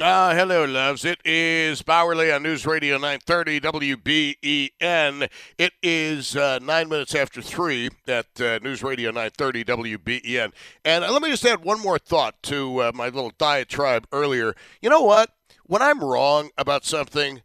Uh, 0.00 0.34
hello, 0.34 0.64
loves. 0.64 1.04
It 1.04 1.20
is 1.22 1.82
Bauerle 1.82 2.34
on 2.34 2.42
News 2.42 2.64
Radio 2.64 2.94
930 2.94 3.60
WBEN. 3.60 5.28
It 5.58 5.72
is 5.82 6.34
uh, 6.34 6.58
nine 6.60 6.88
minutes 6.88 7.14
after 7.14 7.42
three 7.42 7.90
at 8.08 8.40
uh, 8.40 8.58
News 8.62 8.82
Radio 8.82 9.10
930 9.10 9.64
WBEN. 9.64 10.52
And 10.82 11.04
uh, 11.04 11.12
let 11.12 11.20
me 11.20 11.28
just 11.28 11.44
add 11.44 11.62
one 11.62 11.78
more 11.82 11.98
thought 11.98 12.42
to 12.44 12.78
uh, 12.78 12.92
my 12.94 13.04
little 13.10 13.32
diatribe 13.36 14.06
earlier. 14.12 14.54
You 14.80 14.88
know 14.88 15.02
what? 15.02 15.28
When 15.66 15.82
I'm 15.82 16.02
wrong 16.02 16.48
about 16.56 16.86
something, 16.86 17.42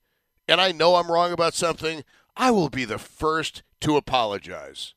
and 0.48 0.61
I 0.61 0.72
know 0.72 0.95
I'm 0.95 1.11
wrong 1.11 1.34
about 1.34 1.54
something, 1.54 2.06
I 2.38 2.52
will 2.52 2.70
be 2.70 2.86
the 2.86 2.98
first 2.98 3.61
to 3.82 3.98
apologize. 3.98 4.94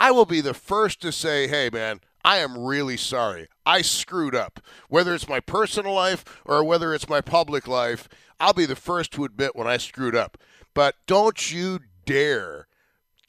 I 0.00 0.10
will 0.10 0.26
be 0.26 0.40
the 0.40 0.54
first 0.54 1.00
to 1.02 1.12
say, 1.12 1.46
hey, 1.46 1.70
man, 1.72 2.00
I 2.24 2.38
am 2.38 2.58
really 2.58 2.96
sorry. 2.96 3.48
I 3.64 3.82
screwed 3.82 4.34
up. 4.34 4.60
Whether 4.88 5.14
it's 5.14 5.28
my 5.28 5.40
personal 5.40 5.94
life 5.94 6.24
or 6.44 6.64
whether 6.64 6.94
it's 6.94 7.08
my 7.08 7.20
public 7.20 7.66
life, 7.66 8.08
I'll 8.38 8.52
be 8.52 8.66
the 8.66 8.76
first 8.76 9.12
to 9.12 9.24
admit 9.24 9.56
when 9.56 9.66
I 9.66 9.76
screwed 9.76 10.16
up. 10.16 10.38
But 10.74 10.96
don't 11.06 11.50
you 11.52 11.80
dare, 12.04 12.66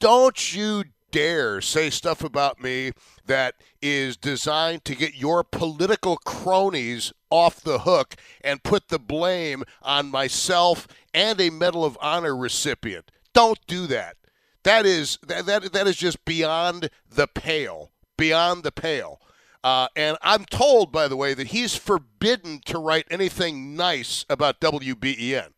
don't 0.00 0.54
you 0.54 0.84
dare 1.10 1.60
say 1.60 1.90
stuff 1.90 2.24
about 2.24 2.60
me 2.60 2.92
that 3.26 3.54
is 3.80 4.16
designed 4.16 4.84
to 4.84 4.96
get 4.96 5.14
your 5.14 5.44
political 5.44 6.16
cronies 6.16 7.12
off 7.30 7.60
the 7.60 7.80
hook 7.80 8.16
and 8.42 8.62
put 8.62 8.88
the 8.88 8.98
blame 8.98 9.62
on 9.82 10.10
myself 10.10 10.88
and 11.14 11.40
a 11.40 11.50
Medal 11.50 11.84
of 11.84 11.98
Honor 12.00 12.36
recipient. 12.36 13.10
Don't 13.32 13.58
do 13.66 13.86
that. 13.86 14.16
That 14.64 14.86
is 14.86 15.18
that, 15.26 15.46
that, 15.46 15.72
that 15.72 15.86
is 15.86 15.96
just 15.96 16.24
beyond 16.24 16.88
the 17.10 17.26
pale 17.26 17.90
beyond 18.22 18.62
the 18.62 18.70
pale. 18.70 19.20
Uh, 19.64 19.88
and 19.96 20.16
I'm 20.22 20.44
told, 20.44 20.92
by 20.92 21.08
the 21.08 21.16
way, 21.16 21.34
that 21.34 21.48
he's 21.48 21.74
forbidden 21.74 22.60
to 22.66 22.78
write 22.78 23.04
anything 23.10 23.74
nice 23.74 24.24
about 24.30 24.60
WBEN 24.60 25.48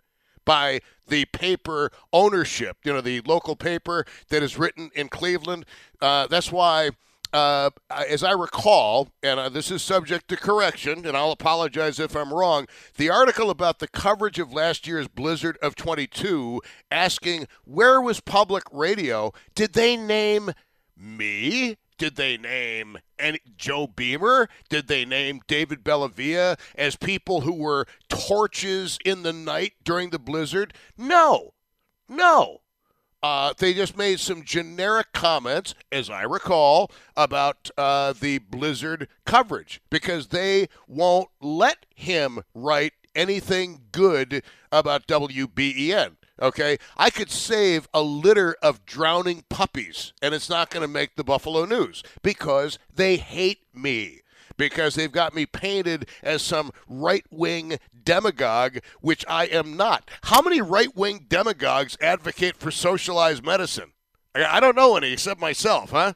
by 0.46 0.80
the 1.06 1.26
paper 1.26 1.92
ownership, 2.10 2.78
you 2.82 2.90
know, 2.90 3.02
the 3.02 3.20
local 3.26 3.54
paper 3.54 4.06
that 4.30 4.42
is 4.42 4.58
written 4.58 4.90
in 4.94 5.08
Cleveland. 5.08 5.66
Uh, 6.00 6.27
that's 6.27 6.50
why, 6.50 6.92
uh, 7.34 7.68
as 7.90 8.24
I 8.24 8.33
recall, 8.33 9.10
and 9.22 9.39
uh, 9.39 9.50
this 9.50 9.70
is 9.70 9.83
subject 9.83 10.28
to 10.28 10.36
correction, 10.39 11.05
and 11.05 11.14
I'll 11.14 11.33
apologize 11.33 12.00
if 12.00 12.16
I'm 12.16 12.33
wrong, 12.33 12.66
the 12.96 13.10
article 13.10 13.50
about 13.50 13.78
the 13.78 13.89
coverage 13.89 14.39
of 14.39 14.55
last 14.55 14.86
year's 14.86 15.06
blizzard 15.06 15.58
of 15.60 15.77
22 15.77 16.62
asking, 16.90 17.46
where 17.66 18.00
was 18.00 18.20
public 18.20 18.64
radio? 18.72 19.34
Did 19.55 19.74
they 19.74 19.98
name 19.98 20.52
me? 20.96 21.77
Did 21.96 22.16
they 22.16 22.36
name 22.36 22.98
any, 23.18 23.40
Joe 23.56 23.86
Beamer? 23.86 24.48
Did 24.68 24.88
they 24.88 25.05
name 25.05 25.40
David 25.46 25.84
Bellavia 25.84 26.58
as 26.74 26.96
people 26.96 27.42
who 27.42 27.55
were 27.55 27.86
torches 28.08 28.98
in 29.05 29.22
the 29.22 29.32
night 29.32 29.74
during 29.84 30.10
the 30.10 30.18
blizzard? 30.18 30.74
No, 30.98 31.54
no. 32.08 32.60
Uh, 33.22 33.54
they 33.56 33.72
just 33.72 33.96
made 33.96 34.20
some 34.20 34.42
generic 34.44 35.12
comments, 35.14 35.74
as 35.90 36.10
I 36.10 36.24
recall, 36.24 36.90
about 37.16 37.70
uh, 37.78 38.12
the 38.12 38.36
blizzard 38.38 39.08
coverage 39.24 39.80
because 39.88 40.28
they 40.28 40.68
won't 40.86 41.30
let 41.40 41.86
him 41.94 42.40
write 42.54 42.92
anything 43.14 43.84
good 43.92 44.42
about 44.70 45.06
WBEN. 45.06 46.16
Okay, 46.42 46.78
I 46.96 47.11
could 47.11 47.30
save 47.30 47.89
a 47.95 48.02
litter 48.02 48.56
of 48.61 48.84
drowning 48.84 49.45
puppies, 49.48 50.12
and 50.20 50.34
it's 50.34 50.50
not 50.50 50.70
going 50.70 50.83
to 50.83 50.89
make 50.89 51.14
the 51.14 51.22
Buffalo 51.22 51.64
News 51.64 52.02
because 52.22 52.78
they 52.92 53.17
hate 53.17 53.61
me. 53.72 54.20
Because 54.56 54.95
they've 54.95 55.11
got 55.11 55.34
me 55.34 55.46
painted 55.46 56.08
as 56.22 56.40
some 56.40 56.70
right 56.89 57.24
wing 57.30 57.78
demagogue, 58.05 58.78
which 59.00 59.24
I 59.28 59.46
am 59.46 59.77
not. 59.77 60.08
How 60.24 60.42
many 60.42 60.61
right 60.61 60.95
wing 60.95 61.27
demagogues 61.28 61.96
advocate 62.00 62.56
for 62.56 62.70
socialized 62.70 63.45
medicine? 63.45 63.92
I 64.34 64.61
don't 64.61 64.77
know 64.77 64.96
any 64.96 65.12
except 65.12 65.40
myself, 65.40 65.90
huh? 65.90 66.14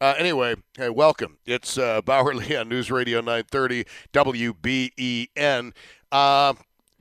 Uh, 0.00 0.14
anyway, 0.18 0.54
hey, 0.76 0.90
welcome. 0.90 1.38
It's 1.46 1.78
uh, 1.78 2.02
Bauerle 2.02 2.58
on 2.60 2.68
News 2.68 2.90
Radio 2.90 3.20
930 3.20 3.84
WBEN. 4.12 5.72
Uh, 6.12 6.54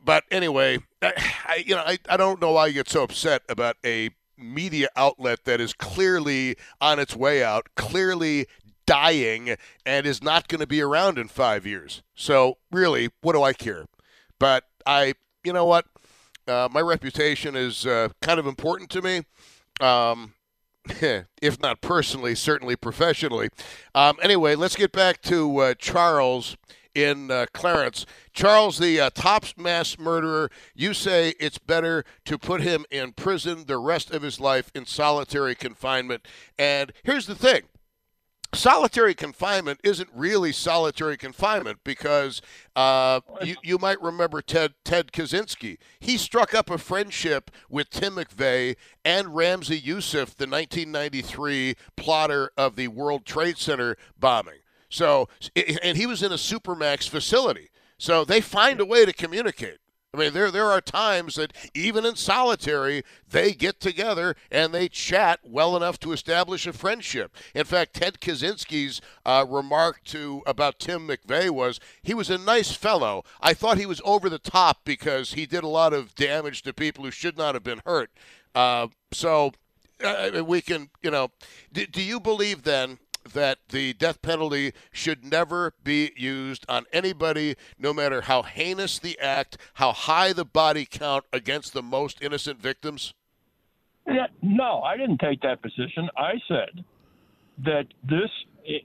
but 0.03 0.23
anyway, 0.31 0.79
I, 1.01 1.63
you 1.65 1.75
know, 1.75 1.83
I, 1.85 1.97
I 2.09 2.17
don't 2.17 2.41
know 2.41 2.51
why 2.51 2.67
you 2.67 2.73
get 2.73 2.89
so 2.89 3.03
upset 3.03 3.41
about 3.47 3.77
a 3.85 4.09
media 4.37 4.89
outlet 4.95 5.45
that 5.45 5.61
is 5.61 5.73
clearly 5.73 6.55
on 6.81 6.99
its 6.99 7.15
way 7.15 7.43
out, 7.43 7.67
clearly 7.75 8.47
dying, 8.85 9.55
and 9.85 10.05
is 10.05 10.21
not 10.21 10.47
going 10.47 10.59
to 10.59 10.67
be 10.67 10.81
around 10.81 11.17
in 11.17 11.27
five 11.27 11.65
years. 11.65 12.01
So 12.15 12.57
really, 12.71 13.09
what 13.21 13.33
do 13.33 13.43
I 13.43 13.53
care? 13.53 13.85
But 14.39 14.65
I, 14.85 15.13
you 15.43 15.53
know 15.53 15.65
what? 15.65 15.85
Uh, 16.47 16.67
my 16.71 16.81
reputation 16.81 17.55
is 17.55 17.85
uh, 17.85 18.09
kind 18.21 18.39
of 18.39 18.47
important 18.47 18.89
to 18.91 19.01
me. 19.01 19.21
Um, 19.79 20.33
if 21.41 21.61
not 21.61 21.79
personally, 21.81 22.35
certainly 22.35 22.75
professionally. 22.75 23.49
Um, 23.95 24.17
anyway, 24.21 24.55
let's 24.55 24.75
get 24.75 24.91
back 24.91 25.21
to 25.23 25.57
uh, 25.59 25.73
Charles 25.75 26.57
in 26.95 27.31
uh, 27.31 27.45
Clarence. 27.53 28.05
Charles, 28.33 28.77
the 28.77 28.99
uh, 28.99 29.09
top 29.13 29.45
mass 29.57 29.97
murderer, 29.97 30.49
you 30.75 30.93
say 30.93 31.33
it's 31.39 31.57
better 31.57 32.03
to 32.25 32.37
put 32.37 32.61
him 32.61 32.85
in 32.91 33.13
prison 33.13 33.65
the 33.65 33.77
rest 33.77 34.11
of 34.11 34.21
his 34.21 34.39
life 34.39 34.71
in 34.75 34.85
solitary 34.85 35.55
confinement. 35.55 36.27
And 36.57 36.91
here's 37.03 37.27
the 37.27 37.35
thing 37.35 37.63
solitary 38.53 39.13
confinement 39.13 39.79
isn't 39.83 40.09
really 40.13 40.51
solitary 40.51 41.17
confinement 41.17 41.79
because 41.83 42.41
uh, 42.75 43.19
you, 43.41 43.55
you 43.63 43.77
might 43.77 44.01
remember 44.01 44.41
Ted 44.41 44.73
Ted 44.83 45.11
Kaczynski. 45.11 45.77
He 45.99 46.17
struck 46.17 46.53
up 46.53 46.69
a 46.69 46.77
friendship 46.77 47.51
with 47.69 47.89
Tim 47.89 48.15
McVeigh 48.15 48.75
and 49.03 49.27
Ramzi 49.27 49.81
Yousef, 49.81 50.35
the 50.35 50.47
1993 50.47 51.75
plotter 51.95 52.51
of 52.57 52.75
the 52.75 52.87
World 52.89 53.25
Trade 53.25 53.57
Center 53.57 53.97
bombing. 54.19 54.62
So, 54.93 55.27
and 55.55 55.97
he 55.97 56.05
was 56.05 56.21
in 56.21 56.31
a 56.31 56.35
supermax 56.35 57.09
facility. 57.09 57.71
So 57.97 58.23
they 58.23 58.41
find 58.41 58.79
a 58.79 58.85
way 58.85 59.05
to 59.05 59.11
communicate. 59.11 59.79
I 60.13 60.19
mean, 60.19 60.33
there 60.33 60.51
there 60.51 60.69
are 60.69 60.81
times 60.81 61.33
that 61.35 61.53
even 61.73 62.05
in 62.05 62.15
solitary, 62.15 63.01
they 63.27 63.53
get 63.53 63.79
together 63.79 64.35
and 64.51 64.71
they 64.71 64.87
chat 64.87 65.39
well 65.43 65.75
enough 65.75 65.99
to 66.01 66.11
establish 66.11 66.67
a 66.67 66.73
friendship. 66.73 67.35
In 67.55 67.63
fact, 67.63 67.95
Ted 67.95 68.19
Kaczynski's 68.19 69.01
uh, 69.25 69.47
remark 69.49 70.03
to 70.05 70.43
about 70.45 70.77
Tim 70.77 71.07
McVeigh 71.07 71.49
was 71.49 71.79
he 72.03 72.13
was 72.13 72.29
a 72.29 72.37
nice 72.37 72.71
fellow. 72.71 73.23
I 73.41 73.55
thought 73.55 73.79
he 73.79 73.87
was 73.87 74.01
over 74.05 74.29
the 74.29 74.37
top 74.37 74.81
because 74.85 75.33
he 75.33 75.47
did 75.47 75.63
a 75.63 75.67
lot 75.67 75.93
of 75.93 76.13
damage 76.13 76.61
to 76.63 76.73
people 76.73 77.03
who 77.03 77.09
should 77.09 77.35
not 77.35 77.55
have 77.55 77.63
been 77.63 77.81
hurt. 77.83 78.11
Uh, 78.53 78.89
so 79.11 79.53
uh, 80.03 80.43
we 80.45 80.61
can, 80.61 80.91
you 81.01 81.09
know, 81.09 81.29
do, 81.71 81.87
do 81.87 82.03
you 82.03 82.19
believe 82.19 82.61
then? 82.61 82.99
That 83.31 83.59
the 83.69 83.93
death 83.93 84.21
penalty 84.21 84.73
should 84.91 85.23
never 85.23 85.73
be 85.83 86.11
used 86.15 86.65
on 86.67 86.85
anybody, 86.91 87.55
no 87.77 87.93
matter 87.93 88.21
how 88.21 88.41
heinous 88.43 88.99
the 88.99 89.17
act, 89.19 89.57
how 89.75 89.91
high 89.91 90.33
the 90.33 90.45
body 90.45 90.85
count 90.85 91.25
against 91.31 91.73
the 91.73 91.81
most 91.81 92.21
innocent 92.21 92.61
victims? 92.61 93.13
Yeah, 94.05 94.27
no, 94.41 94.81
I 94.81 94.97
didn't 94.97 95.19
take 95.19 95.41
that 95.41 95.61
position. 95.61 96.09
I 96.17 96.33
said 96.47 96.83
that 97.59 97.87
this, 98.03 98.29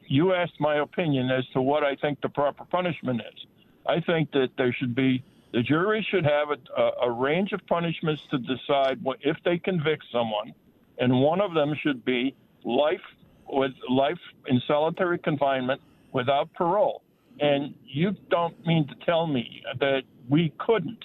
you 0.06 0.34
asked 0.34 0.60
my 0.60 0.76
opinion 0.76 1.30
as 1.30 1.44
to 1.54 1.60
what 1.60 1.82
I 1.82 1.96
think 1.96 2.20
the 2.20 2.28
proper 2.28 2.64
punishment 2.64 3.20
is. 3.20 3.46
I 3.86 4.00
think 4.00 4.30
that 4.32 4.50
there 4.56 4.72
should 4.72 4.94
be 4.94 5.22
The 5.52 5.62
jury 5.62 6.06
should 6.10 6.24
have 6.24 6.50
a, 6.50 6.58
a, 6.76 7.08
a 7.08 7.10
range 7.10 7.52
of 7.52 7.66
punishments 7.66 8.22
to 8.30 8.38
decide 8.38 9.02
what, 9.02 9.18
if 9.22 9.36
they 9.44 9.56
convict 9.58 10.04
someone, 10.12 10.52
and 10.98 11.10
one 11.20 11.40
of 11.40 11.54
them 11.54 11.74
should 11.82 12.04
be 12.04 12.34
life 12.64 13.00
with 13.50 13.72
life 13.88 14.18
in 14.46 14.60
solitary 14.66 15.18
confinement 15.18 15.80
without 16.12 16.52
parole. 16.54 17.02
And 17.40 17.74
you 17.84 18.12
don't 18.30 18.54
mean 18.66 18.86
to 18.88 18.94
tell 19.06 19.26
me 19.26 19.62
that 19.78 20.02
we 20.28 20.52
couldn't. 20.58 21.04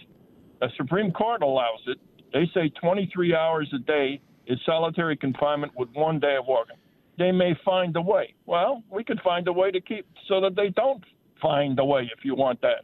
The 0.59 0.69
Supreme 0.77 1.11
Court 1.11 1.43
allows 1.43 1.81
it. 1.87 1.97
They 2.33 2.49
say 2.53 2.69
23 2.81 3.35
hours 3.35 3.71
a 3.75 3.79
day 3.79 4.21
is 4.47 4.59
solitary 4.65 5.15
confinement 5.15 5.73
with 5.77 5.89
one 5.93 6.19
day 6.19 6.35
of 6.37 6.45
walking. 6.47 6.77
They 7.17 7.31
may 7.31 7.53
find 7.63 7.95
a 7.95 8.01
way. 8.01 8.33
Well, 8.45 8.83
we 8.89 9.03
could 9.03 9.21
find 9.21 9.47
a 9.47 9.53
way 9.53 9.69
to 9.71 9.79
keep 9.79 10.07
so 10.27 10.41
that 10.41 10.55
they 10.55 10.69
don't 10.69 11.03
find 11.41 11.77
a 11.79 11.85
way 11.85 12.09
if 12.17 12.25
you 12.25 12.33
want 12.35 12.61
that. 12.61 12.83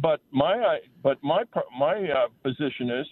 But 0.00 0.20
my 0.30 0.78
but 1.02 1.22
my 1.22 1.44
my 1.78 2.08
uh, 2.10 2.28
position 2.42 2.90
is 2.90 3.06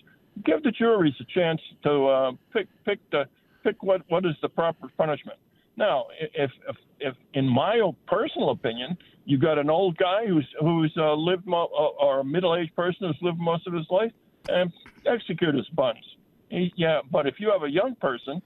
give 0.44 0.62
the 0.62 0.70
juries 0.70 1.14
a 1.20 1.24
chance 1.38 1.60
to 1.82 2.06
uh, 2.06 2.32
pick 2.52 2.68
pick 2.84 2.98
the 3.10 3.24
pick 3.62 3.82
what 3.82 4.02
what 4.08 4.24
is 4.24 4.34
the 4.42 4.48
proper 4.48 4.88
punishment. 4.96 5.38
Now, 5.76 6.06
if 6.20 6.50
if, 6.68 6.76
if 7.00 7.14
in 7.34 7.48
my 7.48 7.80
personal 8.06 8.50
opinion, 8.50 8.96
you've 9.24 9.40
got 9.40 9.58
an 9.58 9.70
old 9.70 9.96
guy 9.96 10.26
who's 10.26 10.48
who's 10.60 10.92
uh, 10.96 11.14
lived 11.14 11.46
mo- 11.46 11.70
uh, 11.76 12.04
or 12.04 12.20
a 12.20 12.24
middle-aged 12.24 12.74
person 12.76 13.08
who's 13.08 13.18
lived 13.22 13.38
most 13.38 13.66
of 13.66 13.72
his 13.72 13.86
life, 13.90 14.12
and 14.48 14.72
execute 15.06 15.54
his 15.54 15.68
buns. 15.70 16.04
He, 16.48 16.72
yeah, 16.76 17.00
but 17.10 17.26
if 17.26 17.34
you 17.38 17.50
have 17.50 17.62
a 17.62 17.70
young 17.70 17.94
person 17.96 18.40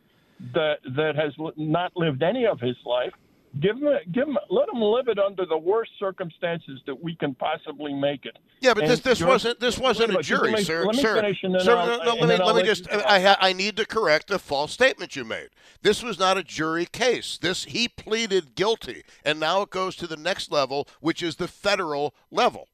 that 0.55 0.77
that 0.97 1.17
has 1.17 1.33
not 1.57 1.93
lived 1.97 2.23
any 2.23 2.47
of 2.47 2.61
his 2.61 2.77
life, 2.87 3.13
give 3.61 3.77
him, 3.77 3.89
give 4.13 4.29
him, 4.29 4.39
let 4.51 4.69
him 4.69 4.81
live 4.81 5.09
it 5.09 5.19
under 5.19 5.47
the 5.47 5.57
worst 5.57 5.91
circumstances 5.99 6.81
that 6.87 7.03
we 7.03 7.15
can 7.17 7.35
possibly 7.35 7.93
make 7.93 8.25
it. 8.25 8.37
Yeah, 8.61 8.75
but 8.75 8.85
and 8.85 8.93
this 8.93 9.01
this 9.01 9.23
wasn't 9.23 9.61
this 9.61 9.79
wasn't 9.79 10.17
a 10.17 10.23
jury, 10.23 10.53
me, 10.53 10.63
sir. 10.63 10.85
Let 10.85 10.97
me 10.97 11.03
sir, 11.03 11.15
finish 11.17 11.39
and 11.43 11.55
then 11.55 11.61
sir, 11.63 11.77
I'll, 11.77 11.87
no, 11.87 11.97
no, 11.97 12.15
let 12.15 12.39
me 12.39 12.45
let 12.45 12.57
me 12.57 12.63
just. 12.63 12.91
I 12.91 13.21
ha, 13.21 13.37
I 13.41 13.53
need 13.53 13.77
to 13.77 13.87
correct 13.87 14.31
a 14.31 14.39
false 14.39 14.73
statement 14.73 15.17
you 15.17 15.25
made. 15.25 15.49
This 15.83 16.03
was 16.03 16.19
not 16.19 16.37
a 16.39 16.43
jury 16.43 16.87
case. 16.87 17.39
This 17.39 17.65
he 17.65 17.89
pleaded 17.89 18.55
guilty, 18.55 19.05
and 19.25 19.39
now 19.41 19.63
it 19.63 19.71
goes 19.71 19.97
to 19.97 20.07
the 20.07 20.17
next 20.17 20.51
level, 20.51 20.89
which 21.01 21.23
is 21.23 21.37
the 21.37 21.49
federal 21.49 22.15
level 22.31 22.69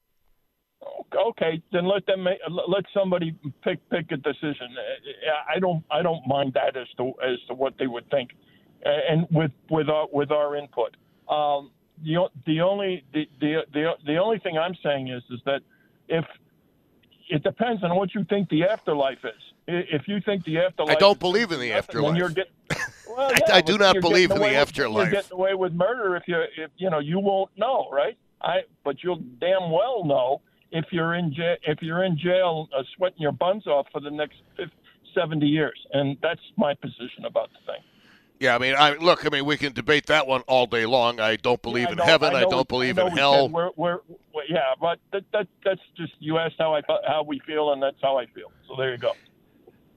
okay, 1.29 1.61
then 1.71 1.85
let 1.85 2.05
them 2.05 2.23
make, 2.23 2.39
let 2.49 2.83
somebody 2.93 3.35
pick 3.63 3.87
pick 3.89 4.11
a 4.11 4.17
decision. 4.17 4.75
I 5.53 5.59
don't 5.59 5.83
I 5.91 6.01
don't 6.01 6.25
mind 6.27 6.53
that 6.53 6.75
as 6.77 6.87
to 6.97 7.13
as 7.23 7.37
to 7.47 7.53
what 7.53 7.73
they 7.77 7.87
would 7.87 8.09
think, 8.09 8.31
and 8.83 9.27
with 9.31 9.51
with 9.69 9.89
our 9.89 10.07
with 10.11 10.31
our 10.31 10.55
input. 10.55 10.95
Um, 11.29 11.71
the 12.03 12.27
the 12.45 12.61
only 12.61 13.03
the, 13.13 13.27
the 13.39 13.61
the 13.73 13.91
the 14.05 14.17
only 14.17 14.39
thing 14.39 14.57
I'm 14.57 14.75
saying 14.83 15.09
is 15.09 15.23
is 15.29 15.39
that 15.45 15.61
if 16.07 16.25
it 17.29 17.43
depends 17.43 17.83
on 17.83 17.95
what 17.95 18.13
you 18.13 18.23
think 18.25 18.49
the 18.49 18.63
afterlife 18.63 19.23
is. 19.23 19.41
If 19.67 20.07
you 20.07 20.21
think 20.21 20.45
the 20.45 20.59
afterlife, 20.59 20.95
I 20.95 20.99
don't 20.99 21.19
believe 21.19 21.51
in 21.51 21.59
the 21.59 21.73
afterlife. 21.73 22.15
You're 22.15 22.29
get, 22.29 22.51
well, 23.09 23.31
yeah, 23.31 23.55
I, 23.55 23.57
I, 23.57 23.61
do 23.61 23.79
not 23.79 23.99
believe 23.99 24.29
in 24.29 24.37
the 24.37 24.43
with, 24.43 24.53
afterlife. 24.53 25.11
You're 25.11 25.21
getting 25.21 25.35
away 25.35 25.55
with 25.55 25.73
murder 25.73 26.15
if 26.15 26.23
you 26.27 26.39
if 26.55 26.69
you 26.77 26.91
know 26.91 26.99
you 26.99 27.19
won't 27.19 27.49
know, 27.57 27.89
right? 27.91 28.15
I 28.41 28.59
but 28.83 28.97
you'll 29.03 29.23
damn 29.39 29.71
well 29.71 30.05
know 30.05 30.41
if 30.71 30.85
you're 30.91 31.15
in 31.15 31.33
jail, 31.33 31.55
if 31.63 31.81
you're 31.81 32.03
in 32.03 32.15
jail, 32.17 32.69
uh, 32.77 32.83
sweating 32.95 33.19
your 33.19 33.31
buns 33.31 33.65
off 33.65 33.87
for 33.91 34.01
the 34.01 34.11
next 34.11 34.35
50, 34.57 34.71
70 35.15 35.45
years, 35.45 35.79
and 35.93 36.17
that's 36.21 36.41
my 36.57 36.73
position 36.75 37.25
about 37.25 37.49
the 37.49 37.71
thing. 37.71 37.81
Yeah, 38.39 38.55
I 38.55 38.57
mean, 38.57 38.75
I 38.77 38.95
look. 38.95 39.25
I 39.25 39.29
mean, 39.29 39.45
we 39.45 39.57
can 39.57 39.71
debate 39.73 40.07
that 40.07 40.27
one 40.27 40.41
all 40.41 40.67
day 40.67 40.85
long. 40.85 41.19
I 41.19 41.37
don't 41.37 41.61
believe 41.61 41.85
yeah, 41.85 41.93
in 41.93 41.97
heaven. 41.99 42.35
I, 42.35 42.39
I 42.39 42.41
don't 42.41 42.57
we, 42.57 42.63
believe 42.63 42.99
I 42.99 43.07
in 43.07 43.15
hell. 43.15 43.49
We're, 43.49 43.69
we're, 43.77 43.99
we're, 44.33 44.43
yeah, 44.49 44.73
but 44.79 44.99
that, 45.13 45.23
that 45.31 45.47
that's 45.63 45.81
just 45.95 46.13
you 46.19 46.37
asked 46.37 46.55
how 46.57 46.75
I 46.75 46.81
how 47.07 47.23
we 47.23 47.39
feel, 47.39 47.71
and 47.71 47.81
that's 47.81 47.97
how 48.01 48.17
I 48.17 48.25
feel. 48.27 48.51
So 48.67 48.75
there 48.77 48.91
you 48.91 48.97
go. 48.97 49.13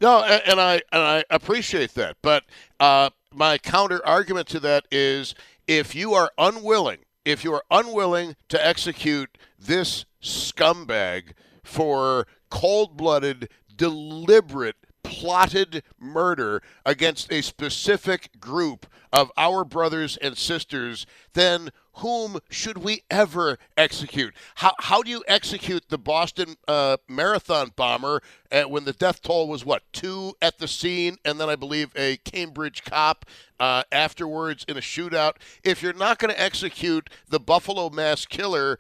No, 0.01 0.23
and, 0.23 0.43
and 0.47 0.61
I 0.61 0.75
and 0.93 1.03
I 1.03 1.25
appreciate 1.31 1.95
that, 1.95 2.17
but 2.23 2.45
uh, 2.79 3.11
my 3.35 3.59
counter 3.59 4.01
argument 4.07 4.47
to 4.49 4.61
that 4.61 4.87
is 4.91 5.35
if 5.67 5.95
you 5.95 6.15
are 6.15 6.31
unwilling, 6.39 6.99
if 7.25 7.43
you 7.45 7.53
are 7.53 7.65
unwilling 7.71 8.37
to 8.49 8.67
execute 8.67 9.37
this 9.59 10.05
scumbag 10.23 11.33
for 11.63 12.27
cold 12.51 12.97
blooded, 12.97 13.49
deliberate, 13.75 14.77
plotted 15.09 15.83
murder 15.99 16.63
against 16.85 17.33
a 17.33 17.41
specific 17.41 18.39
group 18.39 18.87
of 19.11 19.33
our 19.39 19.65
brothers 19.65 20.19
and 20.19 20.37
sisters, 20.37 21.07
then 21.33 21.71
whom 21.95 22.39
should 22.51 22.79
we 22.79 23.03
ever 23.11 23.59
execute? 23.77 24.35
How, 24.57 24.75
how 24.79 25.03
do 25.03 25.11
you 25.11 25.25
execute 25.27 25.89
the 25.89 25.97
Boston 25.97 26.57
uh, 26.69 26.99
Marathon 27.09 27.73
bomber 27.75 28.23
uh, 28.53 28.65
when 28.65 28.85
the 28.85 28.93
death 28.93 29.23
toll 29.23 29.49
was 29.49 29.65
what, 29.65 29.83
two 29.93 30.35
at 30.43 30.59
the 30.59 30.69
scene, 30.69 31.17
and 31.25 31.41
then 31.41 31.49
I 31.49 31.57
believe 31.57 31.91
a 31.97 32.19
Cambridge 32.19 32.85
cop 32.85 33.25
uh, 33.59 33.85
afterwards 33.91 34.65
in 34.69 34.77
a 34.77 34.81
shootout? 34.81 35.37
If 35.65 35.83
you're 35.83 35.95
not 35.95 36.19
going 36.19 36.33
to 36.33 36.41
execute 36.41 37.09
the 37.29 37.41
Buffalo 37.41 37.89
mass 37.89 38.27
killer, 38.27 38.79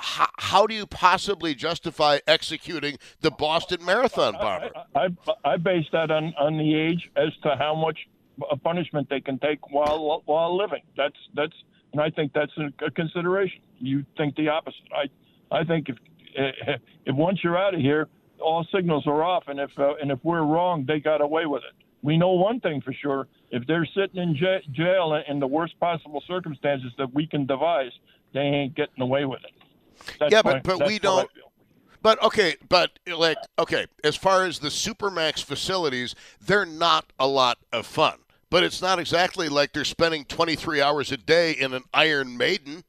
how, 0.00 0.28
how, 0.38 0.66
do 0.66 0.74
you 0.74 0.86
possibly 0.86 1.54
justify 1.54 2.18
executing 2.26 2.98
the 3.20 3.30
Boston 3.30 3.84
Marathon 3.84 4.32
bomber? 4.32 4.70
I, 4.94 5.06
I, 5.06 5.08
I 5.44 5.56
base 5.56 5.86
that 5.92 6.10
on, 6.10 6.34
on 6.38 6.56
the 6.56 6.74
age 6.74 7.10
as 7.16 7.30
to 7.42 7.56
how 7.56 7.74
much 7.74 7.98
punishment 8.62 9.08
they 9.10 9.20
can 9.20 9.38
take 9.38 9.70
while 9.70 10.22
while 10.24 10.56
living. 10.56 10.82
That's 10.96 11.16
that's 11.34 11.52
and 11.92 12.00
I 12.00 12.10
think 12.10 12.32
that's 12.32 12.52
a, 12.56 12.86
a 12.86 12.90
consideration. 12.90 13.60
You 13.78 14.04
think 14.16 14.36
the 14.36 14.48
opposite. 14.48 14.80
I 14.92 15.56
I 15.56 15.64
think 15.64 15.88
if 15.88 15.96
if 17.06 17.16
once 17.16 17.40
you're 17.42 17.58
out 17.58 17.74
of 17.74 17.80
here, 17.80 18.08
all 18.40 18.66
signals 18.74 19.06
are 19.06 19.22
off, 19.22 19.44
and 19.48 19.60
if 19.60 19.70
uh, 19.78 19.94
and 20.00 20.10
if 20.10 20.18
we're 20.22 20.42
wrong, 20.42 20.84
they 20.86 21.00
got 21.00 21.20
away 21.20 21.46
with 21.46 21.62
it. 21.62 21.74
We 22.02 22.16
know 22.16 22.32
one 22.32 22.60
thing 22.60 22.80
for 22.80 22.92
sure: 22.92 23.28
if 23.50 23.66
they're 23.66 23.88
sitting 23.94 24.22
in 24.22 24.36
jail 24.72 25.22
in 25.28 25.40
the 25.40 25.46
worst 25.46 25.78
possible 25.80 26.22
circumstances 26.26 26.92
that 26.98 27.12
we 27.12 27.26
can 27.26 27.46
devise, 27.46 27.92
they 28.32 28.40
ain't 28.40 28.74
getting 28.74 29.02
away 29.02 29.24
with 29.24 29.40
it. 29.44 29.52
That's 30.18 30.32
yeah, 30.32 30.42
my, 30.44 30.60
but 30.60 30.78
but 30.78 30.86
we 30.86 30.98
don't. 30.98 31.28
But 32.02 32.22
okay, 32.22 32.56
but 32.68 32.98
like 33.06 33.38
okay, 33.58 33.86
as 34.02 34.16
far 34.16 34.44
as 34.44 34.58
the 34.58 34.68
supermax 34.68 35.42
facilities, 35.42 36.14
they're 36.40 36.66
not 36.66 37.12
a 37.18 37.26
lot 37.26 37.58
of 37.72 37.86
fun. 37.86 38.18
But 38.48 38.64
it's 38.64 38.82
not 38.82 38.98
exactly 38.98 39.48
like 39.48 39.72
they're 39.72 39.84
spending 39.84 40.24
23 40.24 40.82
hours 40.82 41.12
a 41.12 41.16
day 41.16 41.52
in 41.52 41.72
an 41.72 41.84
Iron 41.94 42.36
Maiden. 42.36 42.82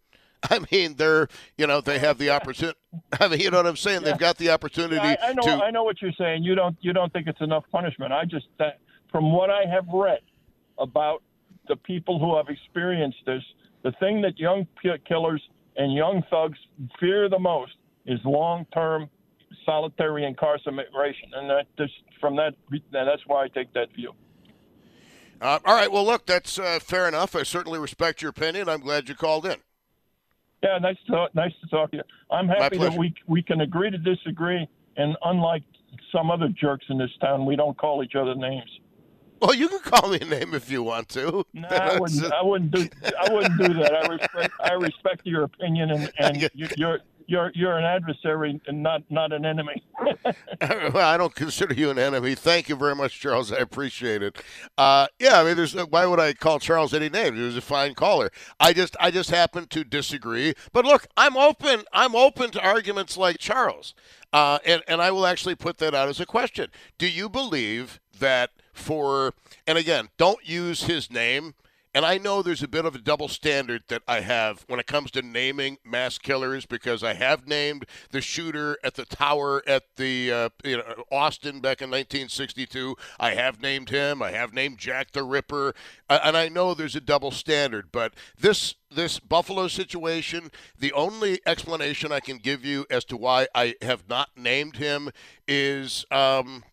I 0.49 0.59
mean, 0.71 0.95
they're 0.95 1.27
you 1.57 1.67
know 1.67 1.81
they 1.81 1.99
have 1.99 2.17
the 2.17 2.31
opportunity. 2.31 2.79
I 3.19 3.27
mean, 3.27 3.39
you 3.39 3.51
know 3.51 3.57
what 3.57 3.67
I'm 3.67 3.75
saying? 3.75 4.01
Yeah. 4.01 4.11
They've 4.11 4.19
got 4.19 4.37
the 4.37 4.49
opportunity. 4.49 4.95
Yeah, 4.95 5.15
I, 5.21 5.29
I, 5.29 5.33
know. 5.33 5.41
To, 5.43 5.65
I 5.65 5.71
know 5.71 5.83
what 5.83 6.01
you're 6.01 6.13
saying. 6.17 6.43
You 6.43 6.55
don't. 6.55 6.77
You 6.81 6.93
don't 6.93 7.11
think 7.13 7.27
it's 7.27 7.41
enough 7.41 7.63
punishment. 7.71 8.11
I 8.11 8.25
just, 8.25 8.47
that, 8.57 8.79
from 9.11 9.31
what 9.31 9.49
I 9.49 9.65
have 9.71 9.87
read 9.93 10.21
about 10.79 11.21
the 11.67 11.75
people 11.75 12.17
who 12.17 12.35
have 12.37 12.49
experienced 12.49 13.19
this, 13.25 13.43
the 13.83 13.91
thing 13.93 14.21
that 14.21 14.39
young 14.39 14.67
killers 15.07 15.41
and 15.77 15.93
young 15.93 16.23
thugs 16.29 16.57
fear 16.99 17.29
the 17.29 17.39
most 17.39 17.73
is 18.05 18.19
long-term 18.25 19.09
solitary 19.65 20.25
incarceration, 20.25 21.29
and 21.35 21.49
that 21.49 21.65
just 21.77 21.93
from 22.19 22.35
that 22.35 22.53
that's 22.91 23.21
why 23.27 23.43
I 23.43 23.47
take 23.47 23.73
that 23.73 23.93
view. 23.95 24.13
Uh, 25.39 25.59
all 25.65 25.73
right. 25.73 25.91
Well, 25.91 26.05
look, 26.05 26.25
that's 26.25 26.59
uh, 26.59 26.79
fair 26.79 27.07
enough. 27.07 27.35
I 27.35 27.43
certainly 27.43 27.79
respect 27.79 28.21
your 28.21 28.29
opinion. 28.29 28.69
I'm 28.69 28.81
glad 28.81 29.09
you 29.09 29.15
called 29.15 29.45
in. 29.45 29.57
Yeah, 30.63 30.77
nice 30.77 30.97
to 31.07 31.27
nice 31.33 31.53
to 31.61 31.67
talk 31.69 31.91
to 31.91 31.97
you. 31.97 32.03
I'm 32.29 32.47
happy 32.47 32.77
that 32.77 32.97
we 32.97 33.13
we 33.27 33.41
can 33.41 33.61
agree 33.61 33.89
to 33.89 33.97
disagree, 33.97 34.67
and 34.97 35.17
unlike 35.23 35.63
some 36.11 36.29
other 36.29 36.49
jerks 36.49 36.85
in 36.89 36.97
this 36.97 37.09
town, 37.19 37.45
we 37.45 37.55
don't 37.55 37.77
call 37.77 38.03
each 38.03 38.15
other 38.15 38.35
names. 38.35 38.69
Well, 39.41 39.55
you 39.55 39.67
can 39.67 39.79
call 39.79 40.09
me 40.09 40.19
a 40.21 40.25
name 40.25 40.53
if 40.53 40.69
you 40.69 40.83
want 40.83 41.09
to. 41.09 41.45
No, 41.53 41.67
I 41.69 41.99
wouldn't. 41.99 42.31
I 42.31 42.43
wouldn't 42.43 42.71
do. 42.71 42.87
I 43.19 43.33
wouldn't 43.33 43.57
do 43.57 43.73
that. 43.73 43.95
I 43.95 44.07
respect. 44.07 44.53
I 44.59 44.73
respect 44.73 45.25
your 45.25 45.43
opinion, 45.43 45.89
and, 45.89 46.11
and 46.19 46.49
you're 46.75 46.99
you're 47.25 47.51
you're 47.55 47.77
an 47.77 47.85
adversary 47.85 48.61
and 48.67 48.83
not 48.83 49.03
not 49.09 49.31
an 49.31 49.45
enemy. 49.45 49.81
well, 50.61 50.97
I 50.97 51.17
don't 51.17 51.33
consider 51.33 51.73
you 51.73 51.89
an 51.89 51.97
enemy. 51.97 52.35
Thank 52.35 52.69
you 52.69 52.75
very 52.75 52.93
much, 52.93 53.19
Charles. 53.19 53.51
I 53.51 53.57
appreciate 53.57 54.21
it. 54.21 54.37
Uh, 54.77 55.07
yeah, 55.17 55.39
I 55.39 55.43
mean, 55.43 55.55
there's 55.55 55.73
why 55.73 56.05
would 56.05 56.19
I 56.19 56.33
call 56.33 56.59
Charles 56.59 56.93
any 56.93 57.09
name? 57.09 57.35
He 57.35 57.41
was 57.41 57.57
a 57.57 57.61
fine 57.61 57.95
caller. 57.95 58.31
I 58.59 58.73
just 58.73 58.95
I 58.99 59.09
just 59.11 59.31
happen 59.31 59.67
to 59.67 59.83
disagree. 59.83 60.53
But 60.71 60.85
look, 60.85 61.07
I'm 61.17 61.37
open. 61.37 61.83
I'm 61.93 62.15
open 62.15 62.51
to 62.51 62.61
arguments 62.61 63.17
like 63.17 63.39
Charles, 63.39 63.95
uh, 64.33 64.59
and 64.65 64.83
and 64.87 65.01
I 65.01 65.11
will 65.11 65.25
actually 65.25 65.55
put 65.55 65.77
that 65.79 65.95
out 65.95 66.09
as 66.09 66.19
a 66.19 66.25
question. 66.25 66.69
Do 66.97 67.07
you 67.07 67.29
believe 67.29 67.99
that? 68.19 68.51
For, 68.73 69.33
and 69.67 69.77
again, 69.77 70.09
don't 70.17 70.47
use 70.47 70.83
his 70.83 71.11
name 71.11 71.53
And 71.93 72.05
I 72.05 72.17
know 72.17 72.41
there's 72.41 72.63
a 72.63 72.69
bit 72.69 72.85
of 72.85 72.95
a 72.95 72.99
double 72.99 73.27
standard 73.27 73.83
that 73.89 74.01
I 74.07 74.21
have 74.21 74.63
when 74.67 74.79
it 74.79 74.87
comes 74.87 75.11
to 75.11 75.21
naming 75.21 75.77
mass 75.83 76.17
killers 76.17 76.65
because 76.65 77.03
I 77.03 77.13
have 77.15 77.47
named 77.47 77.85
the 78.11 78.21
shooter 78.21 78.77
at 78.81 78.93
the 78.93 79.03
tower 79.03 79.61
at 79.67 79.83
the 79.97 80.31
uh, 80.31 80.49
you 80.63 80.77
know, 80.77 81.03
Austin 81.11 81.59
back 81.59 81.81
in 81.81 81.89
1962. 81.89 82.95
I 83.19 83.31
have 83.31 83.61
named 83.61 83.89
him. 83.89 84.21
I 84.21 84.31
have 84.31 84.53
named 84.53 84.77
Jack 84.77 85.11
the 85.11 85.23
Ripper, 85.23 85.75
and 86.09 86.37
I 86.37 86.47
know 86.47 86.73
there's 86.73 86.95
a 86.95 87.01
double 87.01 87.31
standard. 87.31 87.91
But 87.91 88.13
this 88.39 88.75
this 88.89 89.19
Buffalo 89.19 89.67
situation, 89.67 90.49
the 90.79 90.93
only 90.93 91.41
explanation 91.45 92.13
I 92.13 92.21
can 92.21 92.37
give 92.37 92.63
you 92.63 92.85
as 92.89 93.03
to 93.05 93.17
why 93.17 93.47
I 93.53 93.75
have 93.81 94.07
not 94.07 94.29
named 94.37 94.77
him 94.77 95.09
is 95.45 96.05
um, 96.09 96.63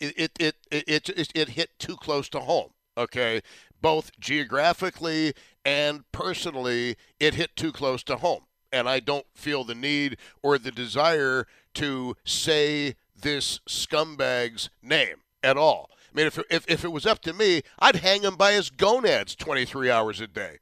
it, 0.00 0.32
it, 0.38 0.56
it, 0.70 0.84
it, 0.88 1.08
it, 1.08 1.32
it 1.34 1.48
hit 1.50 1.78
too 1.78 1.96
close 1.96 2.28
to 2.30 2.40
home. 2.40 2.70
Okay, 2.98 3.40
both 3.80 4.18
geographically 4.18 5.32
and 5.64 6.04
personally, 6.12 6.96
it 7.18 7.34
hit 7.34 7.56
too 7.56 7.72
close 7.72 8.02
to 8.04 8.16
home. 8.16 8.44
And 8.72 8.88
I 8.88 9.00
don't 9.00 9.26
feel 9.34 9.64
the 9.64 9.74
need 9.74 10.16
or 10.42 10.58
the 10.58 10.70
desire 10.70 11.46
to 11.74 12.16
say 12.24 12.94
this 13.20 13.60
scumbag's 13.66 14.70
name 14.82 15.16
at 15.42 15.56
all. 15.56 15.90
I 16.12 16.16
mean, 16.16 16.26
if, 16.26 16.38
if, 16.50 16.64
if 16.68 16.84
it 16.84 16.92
was 16.92 17.06
up 17.06 17.20
to 17.22 17.32
me, 17.32 17.62
I'd 17.78 17.96
hang 17.96 18.22
him 18.22 18.36
by 18.36 18.52
his 18.52 18.70
gonads 18.70 19.34
23 19.36 19.90
hours 19.90 20.20
a 20.20 20.26
day. 20.26 20.58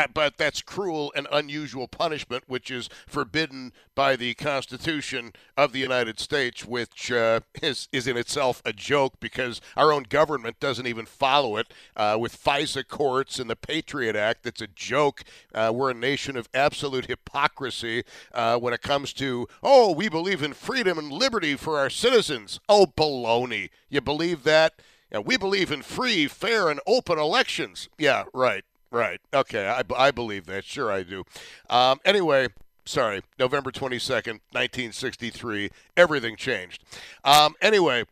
Uh, 0.00 0.06
but 0.14 0.38
that's 0.38 0.62
cruel 0.62 1.12
and 1.14 1.28
unusual 1.30 1.86
punishment, 1.86 2.44
which 2.46 2.70
is 2.70 2.88
forbidden 3.06 3.70
by 3.94 4.16
the 4.16 4.32
Constitution 4.32 5.30
of 5.58 5.72
the 5.72 5.78
United 5.78 6.18
States, 6.18 6.64
which 6.64 7.12
uh, 7.12 7.40
is, 7.62 7.86
is 7.92 8.06
in 8.06 8.16
itself 8.16 8.62
a 8.64 8.72
joke 8.72 9.20
because 9.20 9.60
our 9.76 9.92
own 9.92 10.04
government 10.04 10.58
doesn't 10.58 10.86
even 10.86 11.04
follow 11.04 11.58
it. 11.58 11.74
Uh, 11.94 12.16
with 12.18 12.42
FISA 12.42 12.88
courts 12.88 13.38
and 13.38 13.50
the 13.50 13.56
Patriot 13.56 14.16
Act, 14.16 14.46
it's 14.46 14.62
a 14.62 14.66
joke. 14.68 15.22
Uh, 15.54 15.70
we're 15.74 15.90
a 15.90 15.94
nation 15.94 16.34
of 16.34 16.48
absolute 16.54 17.04
hypocrisy 17.04 18.02
uh, 18.32 18.56
when 18.58 18.72
it 18.72 18.80
comes 18.80 19.12
to, 19.12 19.46
oh, 19.62 19.92
we 19.92 20.08
believe 20.08 20.42
in 20.42 20.54
freedom 20.54 20.98
and 20.98 21.12
liberty 21.12 21.56
for 21.56 21.78
our 21.78 21.90
citizens. 21.90 22.58
Oh, 22.70 22.86
baloney. 22.86 23.68
You 23.90 24.00
believe 24.00 24.44
that? 24.44 24.80
Yeah, 25.12 25.18
we 25.18 25.36
believe 25.36 25.70
in 25.70 25.82
free, 25.82 26.26
fair, 26.26 26.70
and 26.70 26.80
open 26.86 27.18
elections. 27.18 27.90
Yeah, 27.98 28.24
right. 28.32 28.64
Right. 28.90 29.20
Okay. 29.32 29.66
I, 29.68 29.82
I 29.96 30.10
believe 30.10 30.46
that. 30.46 30.64
Sure, 30.64 30.90
I 30.90 31.02
do. 31.02 31.24
Um, 31.68 32.00
anyway, 32.04 32.48
sorry. 32.84 33.22
November 33.38 33.70
22nd, 33.70 34.40
1963. 34.52 35.70
Everything 35.96 36.36
changed. 36.36 36.84
Um, 37.24 37.54
anyway. 37.60 38.04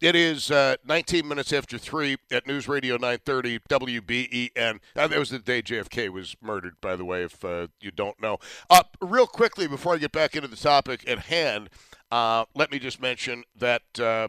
It 0.00 0.14
is 0.14 0.52
uh, 0.52 0.76
19 0.86 1.26
minutes 1.26 1.52
after 1.52 1.76
3 1.76 2.18
at 2.30 2.46
News 2.46 2.68
Radio 2.68 2.94
930 2.94 3.58
WBEN. 3.68 4.78
Uh, 4.94 5.08
that 5.08 5.18
was 5.18 5.30
the 5.30 5.40
day 5.40 5.60
JFK 5.60 6.08
was 6.10 6.36
murdered, 6.40 6.80
by 6.80 6.94
the 6.94 7.04
way, 7.04 7.24
if 7.24 7.44
uh, 7.44 7.66
you 7.80 7.90
don't 7.90 8.20
know. 8.22 8.38
Uh, 8.70 8.84
real 9.00 9.26
quickly, 9.26 9.66
before 9.66 9.94
I 9.94 9.98
get 9.98 10.12
back 10.12 10.36
into 10.36 10.46
the 10.46 10.54
topic 10.54 11.08
at 11.08 11.18
hand, 11.18 11.68
uh, 12.12 12.44
let 12.54 12.70
me 12.70 12.78
just 12.78 13.02
mention 13.02 13.42
that 13.56 13.82
uh, 13.98 14.28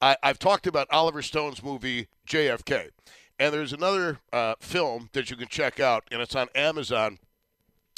I, 0.00 0.16
I've 0.22 0.38
talked 0.38 0.66
about 0.66 0.88
Oliver 0.90 1.20
Stone's 1.20 1.62
movie 1.62 2.08
JFK. 2.26 2.88
And 3.38 3.52
there's 3.52 3.72
another 3.72 4.18
uh, 4.32 4.54
film 4.60 5.10
that 5.12 5.30
you 5.30 5.36
can 5.36 5.48
check 5.48 5.80
out, 5.80 6.04
and 6.10 6.20
it's 6.20 6.36
on 6.36 6.48
Amazon. 6.54 7.18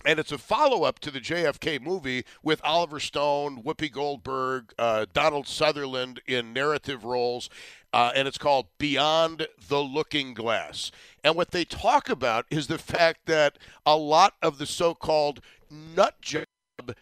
And 0.06 0.18
it's 0.18 0.32
a 0.32 0.38
follow 0.38 0.84
up 0.84 0.98
to 1.00 1.10
the 1.10 1.20
JFK 1.20 1.80
movie 1.80 2.24
with 2.42 2.60
Oliver 2.62 3.00
Stone, 3.00 3.62
Whoopi 3.62 3.90
Goldberg, 3.90 4.74
uh, 4.78 5.06
Donald 5.12 5.48
Sutherland 5.48 6.20
in 6.26 6.52
narrative 6.52 7.04
roles. 7.04 7.48
Uh, 7.92 8.12
and 8.14 8.28
it's 8.28 8.38
called 8.38 8.66
Beyond 8.76 9.46
the 9.68 9.80
Looking 9.80 10.34
Glass. 10.34 10.90
And 11.22 11.36
what 11.36 11.52
they 11.52 11.64
talk 11.64 12.10
about 12.10 12.44
is 12.50 12.66
the 12.66 12.76
fact 12.76 13.26
that 13.26 13.56
a 13.86 13.96
lot 13.96 14.34
of 14.42 14.58
the 14.58 14.66
so 14.66 14.94
called 14.94 15.40
nut 15.70 16.20
job, 16.20 16.44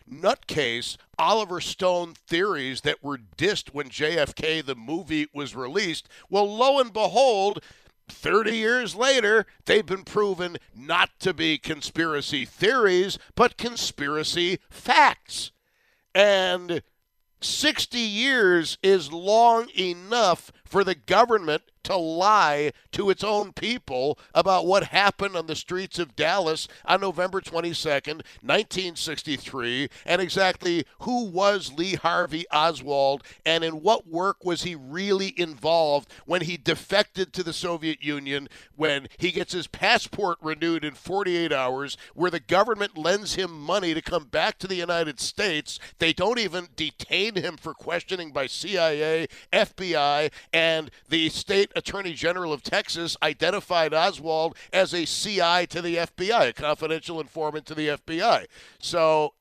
nutcase 0.09 0.97
Oliver 1.19 1.61
Stone 1.61 2.15
theories 2.15 2.83
that 2.83 3.03
were 3.03 3.19
dissed 3.19 3.71
when 3.73 3.89
JFK 3.89 4.65
the 4.65 4.77
movie 4.77 5.27
was 5.35 5.57
released, 5.57 6.09
well, 6.29 6.47
lo 6.47 6.79
and 6.79 6.93
behold, 6.93 7.63
30 8.09 8.57
years 8.57 8.95
later, 8.95 9.47
they've 9.65 9.87
been 9.87 10.05
proven 10.05 10.57
not 10.75 11.11
to 11.21 11.33
be 11.33 11.59
conspiracy 11.59 12.45
theories, 12.45 13.19
but 13.35 13.57
conspiracy 13.57 14.59
facts. 14.71 15.53
And 16.15 16.83
60 17.41 17.99
years 17.99 18.79
is 18.83 19.13
long 19.13 19.69
enough 19.77 20.53
for 20.73 20.85
the 20.85 20.95
government 20.95 21.63
to 21.85 21.95
lie 21.95 22.73
to 22.93 23.11
its 23.11 23.23
own 23.23 23.53
people 23.53 24.19
about 24.35 24.67
what 24.67 24.85
happened 24.85 25.37
on 25.37 25.47
the 25.47 25.57
streets 25.57 25.99
of 25.99 26.17
Dallas 26.17 26.67
on 26.87 27.03
November 27.03 27.43
22nd, 27.43 28.23
1963, 28.41 29.91
and 30.07 30.23
exactly 30.23 30.87
who 31.01 31.27
was 31.27 31.75
Lee 31.75 31.97
Harvey 31.97 32.47
Oswald 32.51 33.23
and 33.45 33.65
in 33.65 33.83
what 33.83 34.07
work 34.07 34.45
was 34.45 34.63
he 34.63 34.75
really 34.75 35.39
involved 35.39 36.09
when 36.25 36.43
he 36.43 36.57
defected 36.57 37.35
to 37.35 37.43
the 37.43 37.53
Soviet 37.53 38.03
Union, 38.03 38.49
when 38.75 39.09
he 39.19 39.31
gets 39.31 39.53
his 39.53 39.67
passport 39.67 40.39
renewed 40.41 40.85
in 40.85 40.95
48 40.95 41.53
hours, 41.53 41.99
where 42.15 42.31
the 42.31 42.41
government 42.41 42.97
lends 42.97 43.35
him 43.35 43.61
money 43.61 43.93
to 43.93 44.01
come 44.01 44.25
back 44.25 44.59
to 44.59 44.67
the 44.67 44.77
United 44.77 45.21
States. 45.21 45.79
They 45.99 46.13
don't 46.13 46.39
even 46.39 46.69
detain 46.77 47.35
him 47.35 47.57
for 47.57 47.75
questioning 47.75 48.31
by 48.31 48.47
CIA, 48.47 49.29
FBI, 49.53 50.31
and 50.53 50.62
the 51.09 51.29
state 51.29 51.73
Attorney 51.75 52.13
General 52.13 52.53
of 52.53 52.63
Texas 52.63 53.17
identified 53.23 53.95
Oswald 53.95 54.57
as 54.73 54.93
a 54.93 55.05
CI 55.05 55.67
to 55.69 55.83
the 55.83 55.97
FBI, 55.97 56.49
a 56.49 56.53
confidential 56.53 57.21
informant 57.21 57.67
to 57.67 57.75
the 57.75 57.89
FBI. 57.89 58.47
So, 58.79 59.35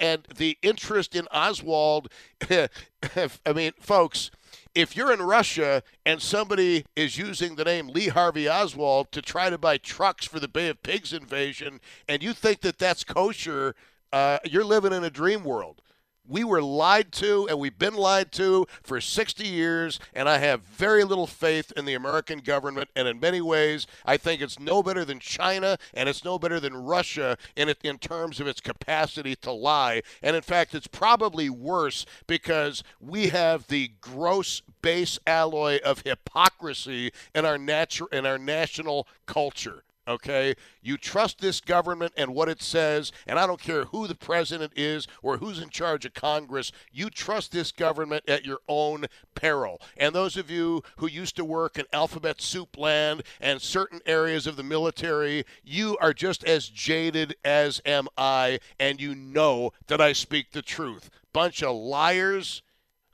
and 0.00 0.26
the 0.36 0.58
interest 0.62 1.14
in 1.14 1.26
Oswald, 1.32 2.08
I 2.50 3.52
mean, 3.54 3.72
folks, 3.80 4.30
if 4.74 4.96
you're 4.96 5.12
in 5.12 5.20
Russia 5.20 5.82
and 6.06 6.22
somebody 6.22 6.84
is 6.96 7.18
using 7.18 7.56
the 7.56 7.64
name 7.64 7.88
Lee 7.88 8.08
Harvey 8.08 8.48
Oswald 8.48 9.12
to 9.12 9.20
try 9.20 9.50
to 9.50 9.58
buy 9.58 9.76
trucks 9.76 10.24
for 10.24 10.40
the 10.40 10.48
Bay 10.48 10.68
of 10.68 10.82
Pigs 10.82 11.12
invasion, 11.12 11.80
and 12.08 12.22
you 12.22 12.32
think 12.32 12.60
that 12.62 12.78
that's 12.78 13.04
kosher, 13.04 13.74
uh, 14.12 14.38
you're 14.44 14.64
living 14.64 14.92
in 14.92 15.04
a 15.04 15.10
dream 15.10 15.44
world. 15.44 15.81
We 16.28 16.44
were 16.44 16.62
lied 16.62 17.10
to, 17.12 17.48
and 17.48 17.58
we've 17.58 17.78
been 17.78 17.94
lied 17.94 18.30
to 18.32 18.66
for 18.82 19.00
60 19.00 19.44
years, 19.44 19.98
and 20.14 20.28
I 20.28 20.38
have 20.38 20.62
very 20.62 21.02
little 21.02 21.26
faith 21.26 21.72
in 21.76 21.84
the 21.84 21.94
American 21.94 22.38
government. 22.38 22.90
And 22.94 23.08
in 23.08 23.18
many 23.18 23.40
ways, 23.40 23.88
I 24.06 24.16
think 24.16 24.40
it's 24.40 24.58
no 24.58 24.84
better 24.84 25.04
than 25.04 25.18
China, 25.18 25.78
and 25.92 26.08
it's 26.08 26.24
no 26.24 26.38
better 26.38 26.60
than 26.60 26.76
Russia 26.76 27.36
in, 27.56 27.68
it, 27.68 27.78
in 27.82 27.98
terms 27.98 28.38
of 28.38 28.46
its 28.46 28.60
capacity 28.60 29.34
to 29.36 29.50
lie. 29.50 30.02
And 30.22 30.36
in 30.36 30.42
fact, 30.42 30.76
it's 30.76 30.86
probably 30.86 31.50
worse 31.50 32.06
because 32.28 32.84
we 33.00 33.28
have 33.28 33.66
the 33.66 33.90
gross 34.00 34.62
base 34.80 35.18
alloy 35.26 35.80
of 35.84 36.02
hypocrisy 36.02 37.10
in 37.34 37.44
our, 37.44 37.58
natu- 37.58 38.12
in 38.12 38.26
our 38.26 38.38
national 38.38 39.08
culture 39.26 39.82
okay? 40.06 40.54
You 40.82 40.96
trust 40.96 41.40
this 41.40 41.60
government 41.60 42.12
and 42.16 42.34
what 42.34 42.48
it 42.48 42.62
says, 42.62 43.12
and 43.26 43.38
I 43.38 43.46
don't 43.46 43.60
care 43.60 43.84
who 43.86 44.06
the 44.06 44.14
president 44.14 44.72
is 44.76 45.06
or 45.22 45.36
who's 45.38 45.60
in 45.60 45.70
charge 45.70 46.04
of 46.04 46.14
Congress. 46.14 46.72
You 46.92 47.10
trust 47.10 47.52
this 47.52 47.72
government 47.72 48.24
at 48.28 48.44
your 48.44 48.58
own 48.68 49.06
peril. 49.34 49.80
And 49.96 50.14
those 50.14 50.36
of 50.36 50.50
you 50.50 50.82
who 50.96 51.06
used 51.06 51.36
to 51.36 51.44
work 51.44 51.78
in 51.78 51.86
alphabet 51.92 52.40
soup 52.40 52.76
land 52.76 53.22
and 53.40 53.60
certain 53.60 54.00
areas 54.06 54.46
of 54.46 54.56
the 54.56 54.62
military, 54.62 55.44
you 55.62 55.96
are 56.00 56.12
just 56.12 56.44
as 56.44 56.68
jaded 56.68 57.34
as 57.44 57.80
am 57.86 58.08
I, 58.16 58.60
and 58.78 59.00
you 59.00 59.14
know 59.14 59.72
that 59.86 60.00
I 60.00 60.12
speak 60.12 60.52
the 60.52 60.62
truth. 60.62 61.10
Bunch 61.32 61.62
of 61.62 61.76
liars 61.76 62.62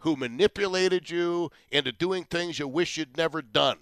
who 0.00 0.16
manipulated 0.16 1.10
you 1.10 1.50
into 1.70 1.92
doing 1.92 2.24
things 2.24 2.58
you 2.58 2.68
wish 2.68 2.96
you'd 2.96 3.16
never 3.16 3.42
done 3.42 3.78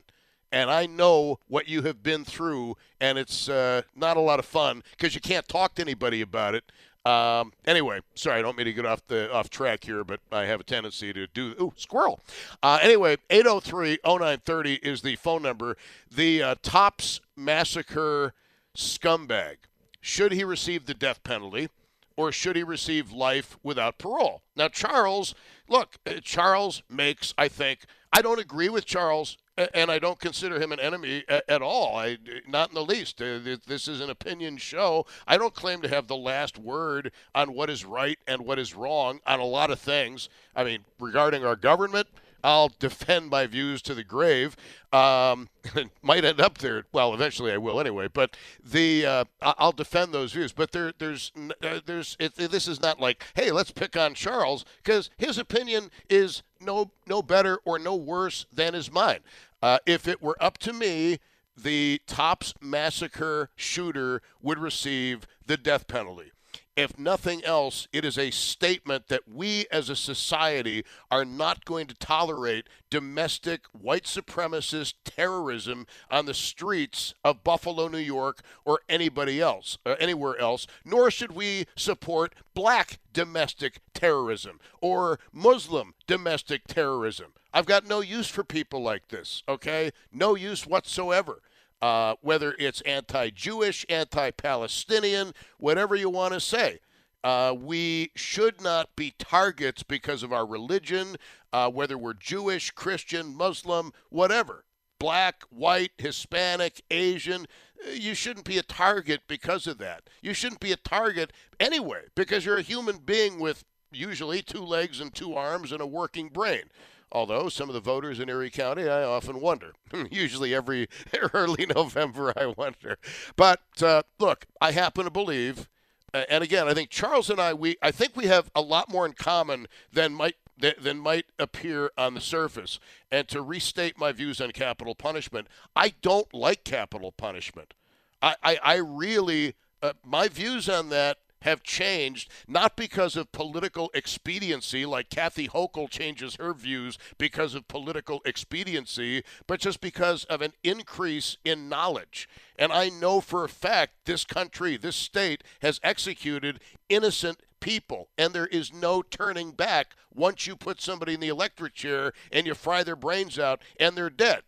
and 0.52 0.70
I 0.70 0.86
know 0.86 1.38
what 1.48 1.68
you 1.68 1.82
have 1.82 2.02
been 2.02 2.24
through, 2.24 2.76
and 3.00 3.18
it's 3.18 3.48
uh, 3.48 3.82
not 3.94 4.16
a 4.16 4.20
lot 4.20 4.38
of 4.38 4.46
fun 4.46 4.82
because 4.92 5.14
you 5.14 5.20
can't 5.20 5.46
talk 5.48 5.74
to 5.76 5.82
anybody 5.82 6.20
about 6.20 6.54
it. 6.54 6.64
Um, 7.06 7.52
anyway, 7.64 8.00
sorry, 8.16 8.40
I 8.40 8.42
don't 8.42 8.56
mean 8.56 8.66
to 8.66 8.72
get 8.72 8.84
off 8.84 9.06
the 9.06 9.32
off 9.32 9.48
track 9.48 9.84
here, 9.84 10.02
but 10.02 10.18
I 10.32 10.46
have 10.46 10.58
a 10.58 10.64
tendency 10.64 11.12
to 11.12 11.28
do. 11.28 11.54
Ooh, 11.60 11.72
squirrel. 11.76 12.18
Uh, 12.64 12.80
anyway, 12.82 13.16
803-0930 13.30 14.80
is 14.82 15.02
the 15.02 15.14
phone 15.14 15.42
number. 15.42 15.76
The 16.12 16.42
uh, 16.42 16.54
Tops 16.62 17.20
massacre 17.36 18.34
scumbag. 18.76 19.56
Should 20.00 20.32
he 20.32 20.42
receive 20.42 20.86
the 20.86 20.94
death 20.94 21.22
penalty, 21.22 21.68
or 22.16 22.32
should 22.32 22.56
he 22.56 22.64
receive 22.64 23.12
life 23.12 23.56
without 23.62 23.98
parole? 23.98 24.42
Now, 24.56 24.66
Charles, 24.66 25.32
look, 25.68 25.98
uh, 26.06 26.14
Charles 26.22 26.82
makes, 26.90 27.32
I 27.38 27.46
think, 27.46 27.84
I 28.12 28.20
don't 28.20 28.40
agree 28.40 28.68
with 28.68 28.84
Charles 28.84 29.36
and 29.74 29.90
I 29.90 29.98
don't 29.98 30.18
consider 30.18 30.60
him 30.60 30.72
an 30.72 30.80
enemy 30.80 31.24
at, 31.28 31.62
all. 31.62 31.96
I 31.96 32.18
not 32.46 32.68
in 32.70 32.74
the 32.74 32.84
least. 32.84 33.20
Uh, 33.22 33.38
this 33.66 33.88
is 33.88 34.00
an 34.00 34.10
opinion 34.10 34.56
show. 34.58 35.06
I 35.26 35.38
don't 35.38 35.54
claim 35.54 35.80
to 35.82 35.88
have 35.88 36.06
the 36.06 36.16
last 36.16 36.58
word 36.58 37.12
on 37.34 37.54
what 37.54 37.70
is 37.70 37.84
right 37.84 38.18
and 38.26 38.42
what 38.44 38.58
is 38.58 38.74
wrong 38.74 39.20
on 39.26 39.40
a 39.40 39.44
lot 39.44 39.70
of 39.70 39.78
things. 39.78 40.28
I 40.54 40.64
mean, 40.64 40.84
regarding 41.00 41.44
our 41.44 41.56
government, 41.56 42.08
I'll 42.46 42.70
defend 42.78 43.28
my 43.28 43.48
views 43.48 43.82
to 43.82 43.94
the 43.94 44.04
grave. 44.04 44.56
Um, 44.92 45.48
might 46.02 46.24
end 46.24 46.40
up 46.40 46.58
there. 46.58 46.84
Well, 46.92 47.12
eventually 47.12 47.50
I 47.50 47.56
will 47.56 47.80
anyway. 47.80 48.06
But 48.06 48.36
the 48.64 49.04
uh, 49.04 49.24
I'll 49.42 49.72
defend 49.72 50.14
those 50.14 50.32
views. 50.32 50.52
But 50.52 50.70
there, 50.70 50.92
there's, 50.96 51.32
uh, 51.60 51.80
there's. 51.84 52.16
It, 52.20 52.36
this 52.36 52.68
is 52.68 52.80
not 52.80 53.00
like, 53.00 53.24
hey, 53.34 53.50
let's 53.50 53.72
pick 53.72 53.96
on 53.96 54.14
Charles 54.14 54.64
because 54.76 55.10
his 55.16 55.38
opinion 55.38 55.90
is 56.08 56.44
no, 56.60 56.92
no 57.08 57.20
better 57.20 57.58
or 57.64 57.80
no 57.80 57.96
worse 57.96 58.46
than 58.52 58.76
is 58.76 58.92
mine. 58.92 59.20
Uh, 59.60 59.78
if 59.84 60.06
it 60.06 60.22
were 60.22 60.36
up 60.40 60.56
to 60.58 60.72
me, 60.72 61.18
the 61.56 62.00
Tops 62.06 62.54
massacre 62.60 63.50
shooter 63.56 64.22
would 64.40 64.58
receive 64.60 65.26
the 65.44 65.56
death 65.56 65.88
penalty 65.88 66.30
if 66.76 66.98
nothing 66.98 67.42
else, 67.42 67.88
it 67.90 68.04
is 68.04 68.18
a 68.18 68.30
statement 68.30 69.08
that 69.08 69.26
we 69.26 69.66
as 69.72 69.88
a 69.88 69.96
society 69.96 70.84
are 71.10 71.24
not 71.24 71.64
going 71.64 71.86
to 71.86 71.94
tolerate 71.94 72.68
domestic 72.90 73.62
white 73.72 74.04
supremacist 74.04 74.92
terrorism 75.02 75.86
on 76.10 76.26
the 76.26 76.34
streets 76.34 77.14
of 77.24 77.42
Buffalo, 77.42 77.88
New 77.88 77.96
York, 77.96 78.42
or 78.66 78.80
anybody 78.90 79.40
else, 79.40 79.78
or 79.86 79.96
anywhere 79.98 80.38
else, 80.38 80.66
nor 80.84 81.10
should 81.10 81.32
we 81.32 81.66
support 81.76 82.34
black 82.52 82.98
domestic 83.14 83.80
terrorism 83.94 84.60
or 84.82 85.18
Muslim 85.32 85.94
domestic 86.06 86.66
terrorism. 86.66 87.32
I've 87.54 87.66
got 87.66 87.88
no 87.88 88.00
use 88.00 88.28
for 88.28 88.44
people 88.44 88.82
like 88.82 89.08
this, 89.08 89.42
okay? 89.48 89.92
No 90.12 90.34
use 90.34 90.66
whatsoever 90.66 91.40
uh, 91.82 92.14
whether 92.20 92.54
it's 92.58 92.80
anti 92.82 93.30
Jewish, 93.30 93.84
anti 93.88 94.30
Palestinian, 94.30 95.32
whatever 95.58 95.94
you 95.94 96.10
want 96.10 96.34
to 96.34 96.40
say. 96.40 96.80
Uh, 97.24 97.52
we 97.58 98.12
should 98.14 98.60
not 98.60 98.94
be 98.94 99.12
targets 99.18 99.82
because 99.82 100.22
of 100.22 100.32
our 100.32 100.46
religion, 100.46 101.16
uh, 101.52 101.68
whether 101.68 101.98
we're 101.98 102.14
Jewish, 102.14 102.70
Christian, 102.70 103.34
Muslim, 103.34 103.92
whatever. 104.10 104.64
Black, 105.00 105.42
white, 105.50 105.90
Hispanic, 105.98 106.82
Asian. 106.90 107.46
Uh, 107.84 107.90
you 107.90 108.14
shouldn't 108.14 108.46
be 108.46 108.58
a 108.58 108.62
target 108.62 109.22
because 109.26 109.66
of 109.66 109.78
that. 109.78 110.08
You 110.22 110.34
shouldn't 110.34 110.60
be 110.60 110.72
a 110.72 110.76
target 110.76 111.32
anyway 111.58 112.02
because 112.14 112.44
you're 112.46 112.58
a 112.58 112.62
human 112.62 112.98
being 112.98 113.40
with 113.40 113.64
usually 113.92 114.42
two 114.42 114.62
legs 114.62 115.00
and 115.00 115.12
two 115.12 115.34
arms 115.34 115.72
and 115.72 115.80
a 115.80 115.86
working 115.86 116.28
brain. 116.28 116.64
Although 117.12 117.48
some 117.48 117.68
of 117.68 117.74
the 117.74 117.80
voters 117.80 118.18
in 118.18 118.28
Erie 118.28 118.50
County, 118.50 118.88
I 118.88 119.04
often 119.04 119.40
wonder. 119.40 119.72
Usually 120.10 120.54
every 120.54 120.88
early 121.32 121.66
November, 121.66 122.32
I 122.36 122.46
wonder. 122.46 122.98
But 123.36 123.60
uh, 123.80 124.02
look, 124.18 124.46
I 124.60 124.72
happen 124.72 125.04
to 125.04 125.10
believe, 125.10 125.68
and 126.12 126.42
again, 126.42 126.68
I 126.68 126.74
think 126.74 126.90
Charles 126.90 127.30
and 127.30 127.40
I, 127.40 127.54
we, 127.54 127.76
I 127.82 127.90
think 127.90 128.16
we 128.16 128.26
have 128.26 128.50
a 128.54 128.60
lot 128.60 128.90
more 128.90 129.06
in 129.06 129.12
common 129.12 129.66
than 129.92 130.14
might 130.14 130.36
than 130.58 130.98
might 130.98 131.26
appear 131.38 131.90
on 131.98 132.14
the 132.14 132.20
surface. 132.20 132.80
And 133.10 133.28
to 133.28 133.42
restate 133.42 133.98
my 133.98 134.12
views 134.12 134.40
on 134.40 134.52
capital 134.52 134.94
punishment, 134.94 135.48
I 135.74 135.92
don't 136.00 136.32
like 136.32 136.64
capital 136.64 137.12
punishment. 137.12 137.74
I, 138.22 138.36
I, 138.42 138.58
I 138.62 138.74
really, 138.76 139.54
uh, 139.82 139.92
my 140.02 140.28
views 140.28 140.68
on 140.68 140.88
that 140.88 141.18
have 141.46 141.62
changed, 141.62 142.28
not 142.48 142.76
because 142.76 143.14
of 143.14 143.30
political 143.30 143.88
expediency, 143.94 144.84
like 144.84 145.08
Kathy 145.08 145.46
Hochul 145.46 145.88
changes 145.88 146.34
her 146.36 146.52
views 146.52 146.98
because 147.18 147.54
of 147.54 147.68
political 147.68 148.20
expediency, 148.24 149.22
but 149.46 149.60
just 149.60 149.80
because 149.80 150.24
of 150.24 150.42
an 150.42 150.52
increase 150.64 151.36
in 151.44 151.68
knowledge. 151.68 152.28
And 152.58 152.72
I 152.72 152.88
know 152.88 153.20
for 153.20 153.44
a 153.44 153.48
fact 153.48 153.92
this 154.06 154.24
country, 154.24 154.76
this 154.76 154.96
state, 154.96 155.44
has 155.62 155.80
executed 155.84 156.58
innocent 156.88 157.38
people, 157.60 158.08
and 158.18 158.34
there 158.34 158.48
is 158.48 158.72
no 158.72 159.00
turning 159.00 159.52
back 159.52 159.94
once 160.12 160.48
you 160.48 160.56
put 160.56 160.80
somebody 160.80 161.14
in 161.14 161.20
the 161.20 161.28
electric 161.28 161.74
chair 161.74 162.12
and 162.32 162.44
you 162.46 162.54
fry 162.54 162.82
their 162.82 162.96
brains 162.96 163.38
out 163.38 163.62
and 163.78 163.96
they're 163.96 164.10
dead. 164.10 164.42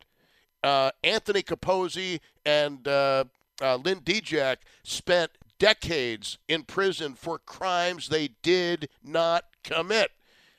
Uh, 0.65 0.91
Anthony 1.05 1.43
Capozzi 1.43 2.19
and 2.45 2.89
uh, 2.89 3.25
uh, 3.63 3.77
Lynn 3.77 4.01
DeJac 4.01 4.57
spent 4.83 5.31
decades 5.59 6.39
in 6.49 6.63
prison 6.63 7.15
for 7.15 7.39
crimes 7.39 8.09
they 8.09 8.29
did 8.43 8.89
not 9.03 9.45
commit. 9.65 10.11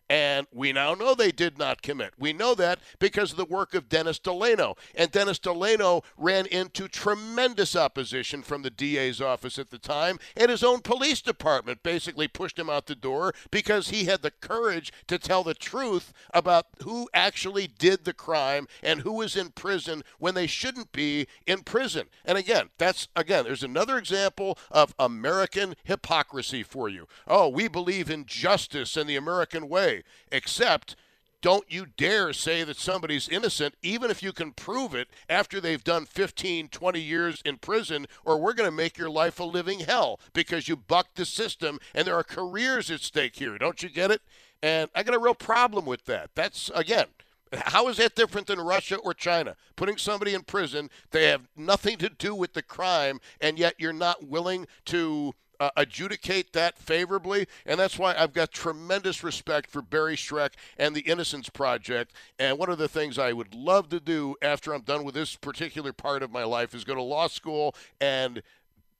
And 0.10 0.48
we 0.52 0.74
now 0.74 0.96
know 0.96 1.14
they 1.14 1.32
did 1.32 1.60
not 1.60 1.84
commit. 1.84 2.14
We 2.18 2.34
know 2.34 2.56
that 2.56 2.80
because 2.98 3.32
of 3.32 3.38
the 3.38 3.46
work 3.46 3.76
of 3.76 3.90
Dennis 3.90 4.18
Delano. 4.18 4.76
And 4.96 5.12
Dennis 5.12 5.38
Delano 5.38 6.02
ran 6.18 6.48
into 6.48 6.88
tremendous 6.88 7.76
opposition 7.76 8.42
from 8.42 8.64
the 8.64 8.72
DA's 8.72 9.22
office 9.22 9.60
at 9.60 9.70
the 9.70 9.78
time, 9.78 10.20
and 10.36 10.50
his 10.50 10.64
own 10.64 10.80
police 10.82 11.22
department 11.22 11.84
basically 11.84 12.28
pushed 12.28 12.58
him 12.58 12.70
out 12.70 12.88
the 12.88 12.96
door 12.96 13.34
because 13.52 13.90
he 13.90 14.06
had 14.06 14.24
the 14.24 14.32
courage 14.32 14.92
to 15.08 15.20
tell 15.20 15.44
the 15.44 15.54
truth 15.54 16.12
about 16.34 16.66
who 16.84 17.08
actually 17.14 17.68
did 17.68 18.04
the 18.04 18.14
crime 18.14 18.68
and 18.82 19.02
who 19.02 19.14
was 19.14 19.36
in 19.36 19.50
prison 19.50 20.04
when 20.18 20.34
they 20.34 20.48
shouldn't 20.48 20.92
be 20.92 21.28
in 21.46 21.62
prison. 21.62 22.08
And 22.26 22.38
again, 22.38 22.70
that's 22.78 23.08
again, 23.16 23.44
there's 23.44 23.64
another 23.64 23.98
example 23.98 24.58
of 24.72 24.96
American 24.98 25.76
hypocrisy 25.84 26.64
for 26.64 26.90
you. 26.90 27.08
Oh, 27.28 27.48
we 27.48 27.68
believe 27.68 28.10
in 28.10 28.26
justice 28.26 28.98
and 28.98 29.08
the 29.08 29.16
American 29.16 29.70
way 29.70 29.99
except 30.32 30.96
don't 31.42 31.72
you 31.72 31.86
dare 31.98 32.34
say 32.34 32.64
that 32.64 32.76
somebody's 32.76 33.30
innocent, 33.30 33.76
even 33.82 34.12
if 34.12 34.22
you 34.22 34.34
can 34.34 34.52
prove 34.52 34.94
it 34.94 35.08
after 35.30 35.62
they've 35.62 35.84
done 35.84 36.06
15, 36.06 36.68
20 36.68 37.00
years 37.00 37.42
in 37.46 37.58
prison, 37.58 38.08
or 38.26 38.38
we're 38.38 38.54
going 38.54 38.70
to 38.70 38.76
make 38.76 38.98
your 38.98 39.10
life 39.10 39.40
a 39.40 39.46
living 39.46 39.80
hell 39.80 40.20
because 40.34 40.68
you 40.68 40.76
bucked 40.76 41.16
the 41.16 41.26
system 41.26 41.80
and 41.96 42.06
there 42.06 42.16
are 42.16 42.24
careers 42.24 42.92
at 42.92 43.00
stake 43.00 43.38
here. 43.38 43.58
Don't 43.58 43.82
you 43.82 43.90
get 43.90 44.12
it? 44.12 44.22
And 44.62 44.90
I 44.94 45.04
got 45.04 45.16
a 45.16 45.20
real 45.20 45.36
problem 45.36 45.86
with 45.86 46.06
that. 46.06 46.32
That's, 46.36 46.70
again, 46.76 47.06
how 47.54 47.88
is 47.88 47.98
that 47.98 48.16
different 48.16 48.48
than 48.48 48.60
Russia 48.60 48.98
or 48.98 49.14
China? 49.14 49.56
Putting 49.78 49.98
somebody 49.98 50.34
in 50.34 50.42
prison, 50.42 50.90
they 51.12 51.28
have 51.28 51.48
nothing 51.56 51.98
to 51.98 52.10
do 52.10 52.36
with 52.36 52.54
the 52.54 52.62
crime, 52.62 53.22
and 53.40 53.58
yet 53.58 53.76
you're 53.78 53.94
not 53.94 54.28
willing 54.28 54.68
to 54.86 55.34
uh, 55.60 55.70
adjudicate 55.76 56.54
that 56.54 56.78
favorably. 56.78 57.48
And 57.66 57.80
that's 57.80 58.00
why 58.00 58.16
I've 58.16 58.34
got 58.34 58.52
tremendous 58.52 59.24
respect 59.24 59.70
for 59.70 59.82
Barry 59.82 60.16
Scheck 60.16 60.52
and 60.78 60.96
the 60.96 61.02
Innocence 61.02 61.50
Project. 61.50 62.14
And 62.38 62.58
one 62.58 62.70
of 62.70 62.78
the 62.78 62.88
things 62.88 63.18
I 63.18 63.34
would 63.34 63.54
love 63.54 63.90
to 63.90 64.00
do 64.00 64.36
after 64.42 64.74
I'm 64.74 64.82
done 64.82 65.04
with 65.04 65.16
this 65.16 65.36
particular 65.36 65.94
part 65.94 66.24
of 66.24 66.32
my 66.32 66.44
life 66.44 66.74
is 66.74 66.84
go 66.84 66.96
to 66.96 67.02
law 67.02 67.28
school 67.28 67.76
and 68.00 68.42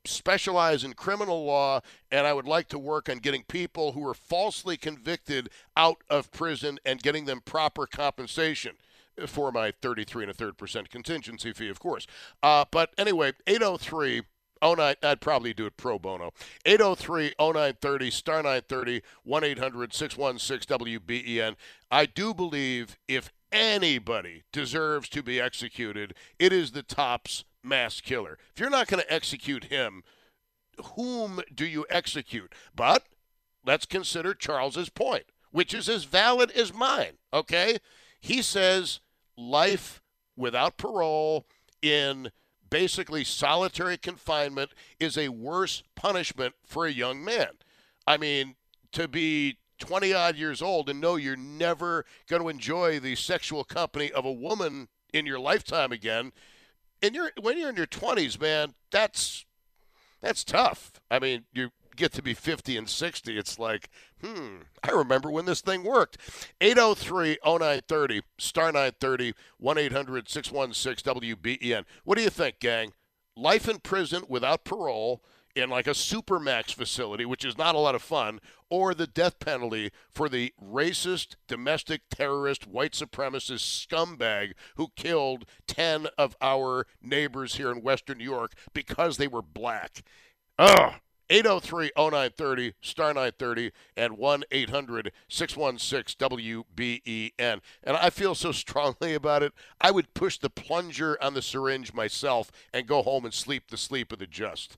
specialize 0.06 0.84
in 0.84 0.94
criminal 0.94 1.46
law 1.46 1.82
and 2.10 2.26
I 2.26 2.34
would 2.34 2.48
like 2.48 2.70
to 2.70 2.80
work 2.80 3.10
on 3.10 3.18
getting 3.18 3.44
people 3.44 3.92
who 3.92 4.08
are 4.08 4.14
falsely 4.14 4.78
convicted 4.78 5.50
out 5.76 5.98
of 6.10 6.32
prison 6.32 6.80
and 6.86 7.02
getting 7.02 7.26
them 7.26 7.42
proper 7.42 7.86
compensation 7.86 8.76
for 9.28 9.52
my 9.52 9.72
33 9.82 10.24
and 10.24 10.32
a 10.32 10.34
third 10.34 10.58
percent 10.58 10.90
contingency 10.90 11.52
fee, 11.52 11.70
of 11.70 11.80
course. 11.80 12.08
Uh, 12.42 12.66
but 12.72 12.94
anyway, 12.98 13.34
803 13.48 14.24
09, 14.64 14.96
I'd 15.02 15.22
probably 15.22 15.54
do 15.54 15.66
it 15.66 15.78
pro 15.78 16.00
bono. 16.00 16.32
803 16.66 17.34
0930, 17.40 18.12
star 18.12 18.38
930, 18.38 19.02
1 19.24 19.44
800 19.44 19.94
616 19.94 20.78
WBEN. 20.78 21.56
I 21.90 22.06
do 22.06 22.34
believe 22.34 22.98
if 23.08 23.32
anybody 23.52 24.44
deserves 24.52 25.10
to 25.10 25.24
be 25.24 25.40
executed, 25.40 26.14
it 26.38 26.54
is 26.54 26.72
the 26.72 26.84
Tops 26.84 27.46
mass 27.64 28.02
killer. 28.02 28.38
If 28.54 28.60
you're 28.60 28.70
not 28.70 28.88
going 28.88 29.02
to 29.02 29.14
execute 29.14 29.66
him, 29.66 30.04
whom 30.96 31.42
do 31.54 31.66
you 31.66 31.86
execute? 31.90 32.54
But 32.76 33.08
let's 33.66 33.86
consider 33.86 34.34
Charles's 34.34 34.90
point, 34.90 35.26
which 35.52 35.74
is 35.74 35.90
as 35.90 36.04
valid 36.06 36.52
as 36.52 36.74
mine, 36.74 37.14
okay? 37.34 37.78
He 38.22 38.42
says 38.42 39.00
life 39.38 40.02
without 40.36 40.78
parole 40.78 41.46
in 41.82 42.32
basically 42.70 43.24
solitary 43.24 43.98
confinement 43.98 44.72
is 45.00 45.18
a 45.18 45.30
worse 45.30 45.84
punishment 45.96 46.56
for 46.66 46.86
a 46.86 46.92
young 46.92 47.24
man. 47.24 47.50
I 48.06 48.18
mean, 48.18 48.56
to 48.94 49.08
be 49.08 49.58
20 49.80 50.14
odd 50.14 50.36
years 50.36 50.62
old 50.62 50.90
and 50.90 51.02
know 51.02 51.16
you're 51.16 51.36
never 51.36 52.06
going 52.28 52.42
to 52.42 52.50
enjoy 52.50 53.00
the 53.00 53.16
sexual 53.16 53.64
company 53.64 54.12
of 54.12 54.26
a 54.26 54.32
woman 54.32 54.90
in 55.14 55.26
your 55.26 55.40
lifetime 55.40 55.92
again. 55.92 56.32
And 57.02 57.16
you're 57.16 57.32
when 57.42 57.58
you're 57.58 57.70
in 57.70 57.78
your 57.78 57.88
20s, 57.88 58.40
man, 58.40 58.74
that's 58.92 59.46
that's 60.22 60.44
tough. 60.44 61.00
I 61.10 61.20
mean, 61.20 61.46
you 61.54 61.70
get 62.00 62.14
to 62.14 62.24
be 62.24 62.34
50 62.34 62.78
and 62.78 62.90
60, 62.90 63.38
it's 63.38 63.60
like, 63.60 63.90
hmm, 64.24 64.58
I 64.84 64.92
remember 64.92 65.30
when 65.30 65.46
this 65.46 65.62
thing 65.62 65.84
worked. 65.84 66.18
803 66.62 67.38
0930, 67.46 68.22
star 68.38 68.72
930, 68.72 69.34
1 69.58 69.78
800 69.78 70.30
616 70.30 71.14
WBEN. 71.14 71.84
What 72.04 72.18
do 72.18 72.24
you 72.24 72.30
think, 72.30 72.60
gang? 72.60 72.94
Life 73.36 73.70
in 73.70 73.80
prison 73.80 74.24
without 74.28 74.64
parole 74.64 75.24
in 75.56 75.70
like 75.70 75.88
a 75.88 75.92
supermax 75.92 76.74
facility, 76.74 77.26
which 77.26 77.44
is 77.44 77.58
not 77.58 77.76
a 77.76 77.80
lot 77.80 77.96
of 77.96 78.02
fun, 78.02 78.40
or 78.70 78.94
the 78.94 79.08
death 79.08 79.40
penalty 79.40 79.92
for 80.12 80.30
the 80.30 80.54
racist, 80.62 81.36
domestic 81.48 82.02
terrorist, 82.10 82.68
white 82.68 82.94
supremacist 82.94 83.88
scumbag 83.88 84.54
who 84.76 84.90
killed 84.96 85.46
10 85.68 86.08
of 86.18 86.36
our 86.42 86.86
neighbors 87.02 87.56
here 87.56 87.72
in 87.72 87.82
Western 87.82 88.20
New 88.20 88.24
York 88.24 88.54
because 88.74 89.18
they 89.18 89.28
were 89.28 89.42
black. 89.42 90.04
Ugh. 90.58 90.94
803 91.30 91.92
0930, 91.96 92.74
star 92.82 93.08
930, 93.10 93.72
and 93.96 94.18
1 94.18 94.44
800 94.52 95.12
616 95.28 96.30
WBEN. 96.30 97.62
And 97.84 97.98
I 97.98 98.10
feel 98.10 98.36
so 98.36 98.52
strongly 98.52 99.14
about 99.14 99.44
it, 99.44 99.54
I 99.80 99.92
would 99.92 100.14
push 100.14 100.38
the 100.38 100.50
plunger 100.50 101.22
on 101.22 101.34
the 101.34 101.42
syringe 101.42 101.94
myself 101.94 102.52
and 102.74 102.88
go 102.88 103.04
home 103.04 103.26
and 103.26 103.34
sleep 103.34 103.70
the 103.70 103.78
sleep 103.78 104.12
of 104.12 104.20
the 104.20 104.28
just. 104.28 104.78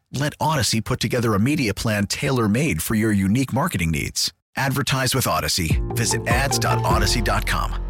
Let 0.13 0.37
Audacy 0.39 0.83
put 0.83 0.99
together 0.99 1.33
a 1.33 1.39
media 1.39 1.73
plan 1.73 2.05
tailor 2.05 2.49
made 2.49 2.83
for 2.83 2.95
your 2.95 3.13
unique 3.13 3.53
marketing 3.53 3.91
needs. 3.91 4.33
Advertise 4.57 5.15
with 5.15 5.25
Audacy. 5.25 5.79
Visit 5.95 6.27
ads.audacy.com. 6.27 7.87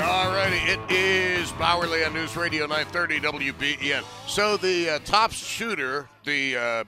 All 0.00 0.32
righty, 0.34 0.56
it 0.56 0.80
is 0.90 1.52
Bauerle 1.52 2.04
on 2.04 2.14
News 2.14 2.36
Radio 2.36 2.66
930 2.66 3.20
WBEN. 3.20 4.02
So 4.26 4.56
the 4.56 4.90
uh, 4.90 4.98
top 5.04 5.30
shooter, 5.30 6.08
the 6.24 6.56
uh, 6.56 6.84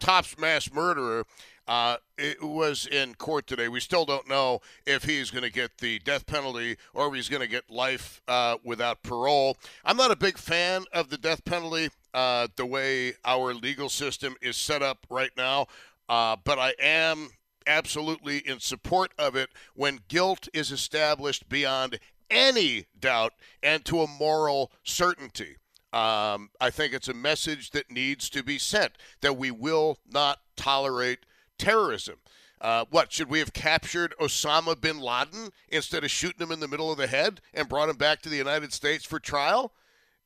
Tops 0.00 0.36
mass 0.38 0.72
murderer, 0.72 1.24
uh, 1.68 1.98
it 2.18 2.42
was 2.42 2.86
in 2.86 3.14
court 3.14 3.46
today. 3.46 3.68
We 3.68 3.80
still 3.80 4.04
don't 4.04 4.28
know 4.28 4.60
if 4.86 5.04
he's 5.04 5.30
going 5.30 5.44
to 5.44 5.50
get 5.50 5.78
the 5.78 5.98
death 6.00 6.26
penalty 6.26 6.76
or 6.92 7.08
if 7.08 7.14
he's 7.14 7.28
going 7.28 7.42
to 7.42 7.48
get 7.48 7.70
life 7.70 8.20
uh, 8.28 8.56
without 8.64 9.02
parole. 9.02 9.56
I'm 9.84 9.96
not 9.96 10.10
a 10.10 10.16
big 10.16 10.36
fan 10.36 10.84
of 10.92 11.10
the 11.10 11.16
death 11.18 11.44
penalty, 11.44 11.90
uh, 12.12 12.48
the 12.56 12.66
way 12.66 13.14
our 13.24 13.54
legal 13.54 13.88
system 13.88 14.34
is 14.42 14.56
set 14.56 14.82
up 14.82 15.06
right 15.08 15.30
now, 15.36 15.66
uh, 16.08 16.36
but 16.42 16.58
I 16.58 16.74
am 16.80 17.30
absolutely 17.66 18.38
in 18.38 18.60
support 18.60 19.12
of 19.18 19.36
it 19.36 19.50
when 19.74 20.00
guilt 20.08 20.48
is 20.52 20.72
established 20.72 21.48
beyond 21.48 21.98
any 22.30 22.86
doubt 22.98 23.34
and 23.62 23.84
to 23.84 24.02
a 24.02 24.06
moral 24.06 24.72
certainty. 24.82 25.56
Um, 25.92 26.50
I 26.60 26.70
think 26.70 26.92
it's 26.92 27.08
a 27.08 27.14
message 27.14 27.70
that 27.70 27.90
needs 27.90 28.28
to 28.30 28.42
be 28.42 28.58
sent 28.58 28.92
that 29.22 29.38
we 29.38 29.50
will 29.50 29.98
not 30.10 30.40
tolerate 30.56 31.20
terrorism. 31.58 32.16
Uh, 32.60 32.84
what 32.90 33.12
should 33.12 33.28
we 33.28 33.38
have 33.38 33.52
captured 33.52 34.14
Osama 34.20 34.80
bin 34.80 34.98
Laden 34.98 35.50
instead 35.68 36.02
of 36.02 36.10
shooting 36.10 36.44
him 36.44 36.52
in 36.52 36.60
the 36.60 36.68
middle 36.68 36.90
of 36.90 36.98
the 36.98 37.06
head 37.06 37.40
and 37.54 37.68
brought 37.68 37.88
him 37.88 37.96
back 37.96 38.20
to 38.22 38.28
the 38.28 38.36
United 38.36 38.72
States 38.72 39.04
for 39.04 39.20
trial? 39.20 39.72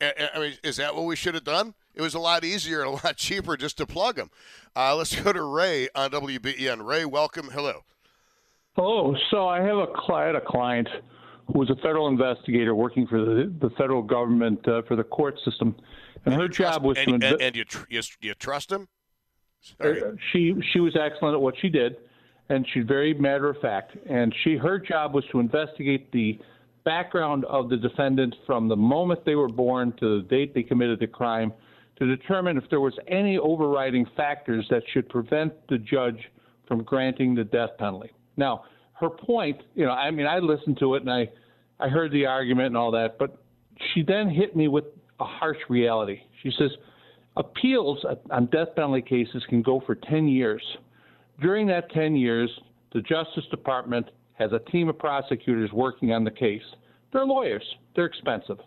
I 0.01 0.39
mean, 0.39 0.53
is 0.65 0.77
that 0.77 0.95
what 0.95 1.05
we 1.05 1.15
should 1.15 1.35
have 1.35 1.45
done? 1.45 1.75
It 1.95 2.03
was 2.03 2.15
a 2.15 2.19
lot 2.19 2.45
easier 2.45 2.81
and 2.81 2.89
a 2.89 2.93
lot 3.07 3.17
cheaper 3.17 3.57
just 3.57 3.77
to 3.79 3.87
plug 3.87 4.19
him. 4.19 4.31
Uh, 4.75 4.97
let's 4.97 5.15
go 5.21 5.33
to 5.33 5.43
Ray 5.43 5.89
on 5.95 6.11
WBEN. 6.11 6.85
Ray, 6.87 7.05
welcome. 7.05 7.51
Hello. 7.53 7.85
Hello. 8.75 9.15
So 9.31 9.49
I 9.49 9.61
have 9.61 9.77
a, 9.77 10.13
I 10.13 10.25
had 10.25 10.35
a 10.35 10.41
client 10.41 10.89
who 11.53 11.59
was 11.59 11.71
a 11.71 11.77
federal 11.77 12.09
investigator 12.09 12.75
working 12.75 13.07
for 13.07 13.19
the, 13.19 13.53
the 13.61 13.71
federal 13.77 14.03
government 14.03 14.67
uh, 14.67 14.83
for 14.89 14.97
the 14.97 15.05
court 15.05 15.39
system, 15.45 15.77
and, 16.25 16.35
and 16.35 16.43
her 16.43 16.49
job 16.49 16.83
was 16.83 16.97
and, 16.99 17.21
to. 17.21 17.29
And, 17.29 17.43
and 17.43 17.57
you, 17.57 17.65
tr- 17.65 17.85
you, 17.91 18.01
you 18.21 18.35
trust 18.35 18.73
him? 18.73 18.89
Sorry. 19.63 20.03
Uh, 20.03 20.13
she 20.33 20.55
she 20.73 20.81
was 20.81 20.97
excellent 20.97 21.35
at 21.35 21.41
what 21.41 21.55
she 21.61 21.69
did, 21.69 21.97
and 22.49 22.67
she's 22.73 22.85
very 22.85 23.15
matter 23.15 23.49
of 23.49 23.59
fact. 23.61 23.97
And 24.09 24.35
she 24.43 24.57
her 24.57 24.79
job 24.79 25.15
was 25.15 25.25
to 25.33 25.41
investigate 25.41 26.11
the 26.13 26.39
background 26.85 27.45
of 27.45 27.69
the 27.69 27.77
defendant 27.77 28.35
from 28.47 28.69
the 28.69 28.77
moment 28.77 29.25
they 29.25 29.37
were 29.37 29.49
born 29.49 29.93
to 30.01 30.21
the 30.21 30.29
date 30.29 30.53
they 30.53 30.65
committed 30.65 30.99
the 30.99 31.07
crime, 31.07 31.53
to 31.97 32.17
determine 32.17 32.57
if 32.57 32.65
there 32.71 32.81
was 32.81 32.95
any 33.07 33.39
overriding 33.39 34.05
factors 34.17 34.67
that 34.71 34.83
should 34.93 35.09
prevent 35.09 35.53
the 35.69 35.79
judge 35.79 36.19
from 36.67 36.83
granting 36.83 37.35
the 37.35 37.45
death 37.45 37.71
penalty. 37.79 38.11
Now, 38.37 38.65
her 38.95 39.11
point, 39.11 39.63
you 39.75 39.85
know, 39.85 39.93
I 39.93 40.11
mean, 40.11 40.27
I 40.27 40.39
listened 40.39 40.79
to 40.79 40.95
it 40.95 41.03
and 41.03 41.13
I, 41.13 41.31
I 41.79 41.89
heard 41.89 42.13
the 42.13 42.27
argument 42.27 42.69
and 42.69 42.77
all 42.77 42.91
that, 42.93 43.19
but 43.19 43.37
she 43.93 44.03
then 44.03 44.29
hit 44.29 44.57
me 44.57 44.69
with 44.69 44.85
a 45.21 45.25
harsh 45.25 45.59
reality. 45.69 46.21
She 46.43 46.51
says, 46.59 46.71
appeals 47.37 48.05
on 48.31 48.47
death 48.47 48.69
penalty 48.77 49.03
cases 49.03 49.43
can 49.49 49.63
go 49.63 49.83
for 49.87 49.95
10 49.95 50.29
years. 50.29 50.63
During 51.41 51.67
that 51.69 51.91
10 51.93 52.15
years, 52.15 52.51
the 52.93 53.01
Justice 53.01 53.45
Department 53.51 54.07
has 54.35 54.53
a 54.53 54.59
team 54.71 54.89
of 54.89 54.99
prosecutors 54.99 55.71
working 55.73 56.13
on 56.13 56.25
the 56.25 56.31
case. 56.31 56.63
They're 57.13 57.25
lawyers, 57.25 57.65
they're 57.95 58.07
expensive. 58.07 58.59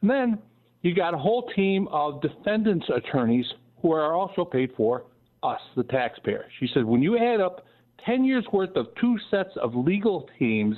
And 0.00 0.10
then 0.10 0.38
you 0.82 0.94
got 0.94 1.14
a 1.14 1.18
whole 1.18 1.50
team 1.54 1.88
of 1.88 2.22
defendants' 2.22 2.86
attorneys 2.94 3.46
who 3.82 3.92
are 3.92 4.14
also 4.14 4.44
paid 4.44 4.72
for 4.76 5.04
us, 5.42 5.60
the 5.76 5.84
taxpayer. 5.84 6.46
She 6.58 6.68
said, 6.72 6.84
when 6.84 7.02
you 7.02 7.18
add 7.18 7.40
up 7.40 7.66
10 8.04 8.24
years 8.24 8.44
worth 8.52 8.74
of 8.76 8.86
two 9.00 9.16
sets 9.30 9.50
of 9.56 9.74
legal 9.74 10.28
teams 10.38 10.76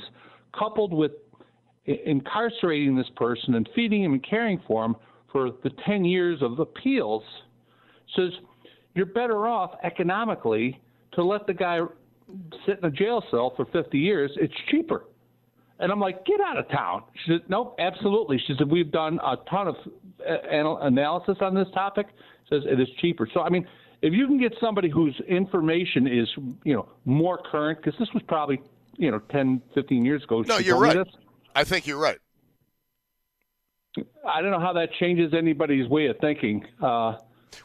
coupled 0.58 0.92
with 0.92 1.12
incarcerating 1.86 2.96
this 2.96 3.10
person 3.16 3.54
and 3.54 3.68
feeding 3.74 4.04
him 4.04 4.12
and 4.12 4.24
caring 4.28 4.60
for 4.66 4.84
him 4.84 4.96
for 5.32 5.50
the 5.62 5.70
10 5.86 6.04
years 6.04 6.42
of 6.42 6.58
appeals 6.58 7.22
says 8.14 8.30
you're 8.94 9.06
better 9.06 9.48
off 9.48 9.72
economically 9.82 10.80
to 11.12 11.24
let 11.24 11.46
the 11.46 11.54
guy 11.54 11.80
sit 12.66 12.78
in 12.78 12.84
a 12.84 12.90
jail 12.90 13.24
cell 13.30 13.52
for 13.56 13.64
50 13.66 13.98
years. 13.98 14.30
It's 14.36 14.54
cheaper. 14.70 15.06
And 15.78 15.90
I'm 15.90 15.98
like, 15.98 16.24
get 16.24 16.40
out 16.40 16.58
of 16.58 16.68
town. 16.68 17.02
She 17.24 17.32
said, 17.32 17.40
nope, 17.48 17.74
absolutely. 17.78 18.38
She 18.46 18.54
said, 18.56 18.70
we've 18.70 18.92
done 18.92 19.18
a 19.24 19.36
ton 19.50 19.68
of 19.68 19.76
uh, 20.20 20.86
analysis 20.86 21.38
on 21.40 21.54
this 21.54 21.66
topic. 21.74 22.06
Says 22.48 22.62
it 22.66 22.78
is 22.78 22.88
cheaper. 23.00 23.26
So, 23.34 23.40
I 23.40 23.48
mean, 23.48 23.66
if 24.02 24.12
you 24.12 24.26
can 24.26 24.38
get 24.38 24.54
somebody 24.60 24.88
whose 24.88 25.18
information 25.28 26.06
is, 26.06 26.28
you 26.64 26.74
know, 26.74 26.88
more 27.04 27.38
current, 27.50 27.80
because 27.82 27.98
this 27.98 28.08
was 28.14 28.22
probably, 28.28 28.60
you 28.96 29.10
know, 29.10 29.18
10, 29.30 29.60
15 29.74 30.04
years 30.04 30.22
ago. 30.22 30.42
No, 30.42 30.58
you're 30.58 30.78
right. 30.78 31.06
I 31.56 31.64
think 31.64 31.86
you're 31.86 31.98
right. 31.98 32.18
I 34.26 34.40
don't 34.40 34.50
know 34.50 34.60
how 34.60 34.72
that 34.74 34.92
changes 34.98 35.34
anybody's 35.34 35.88
way 35.88 36.06
of 36.06 36.16
thinking. 36.18 36.64
Uh, 36.80 37.16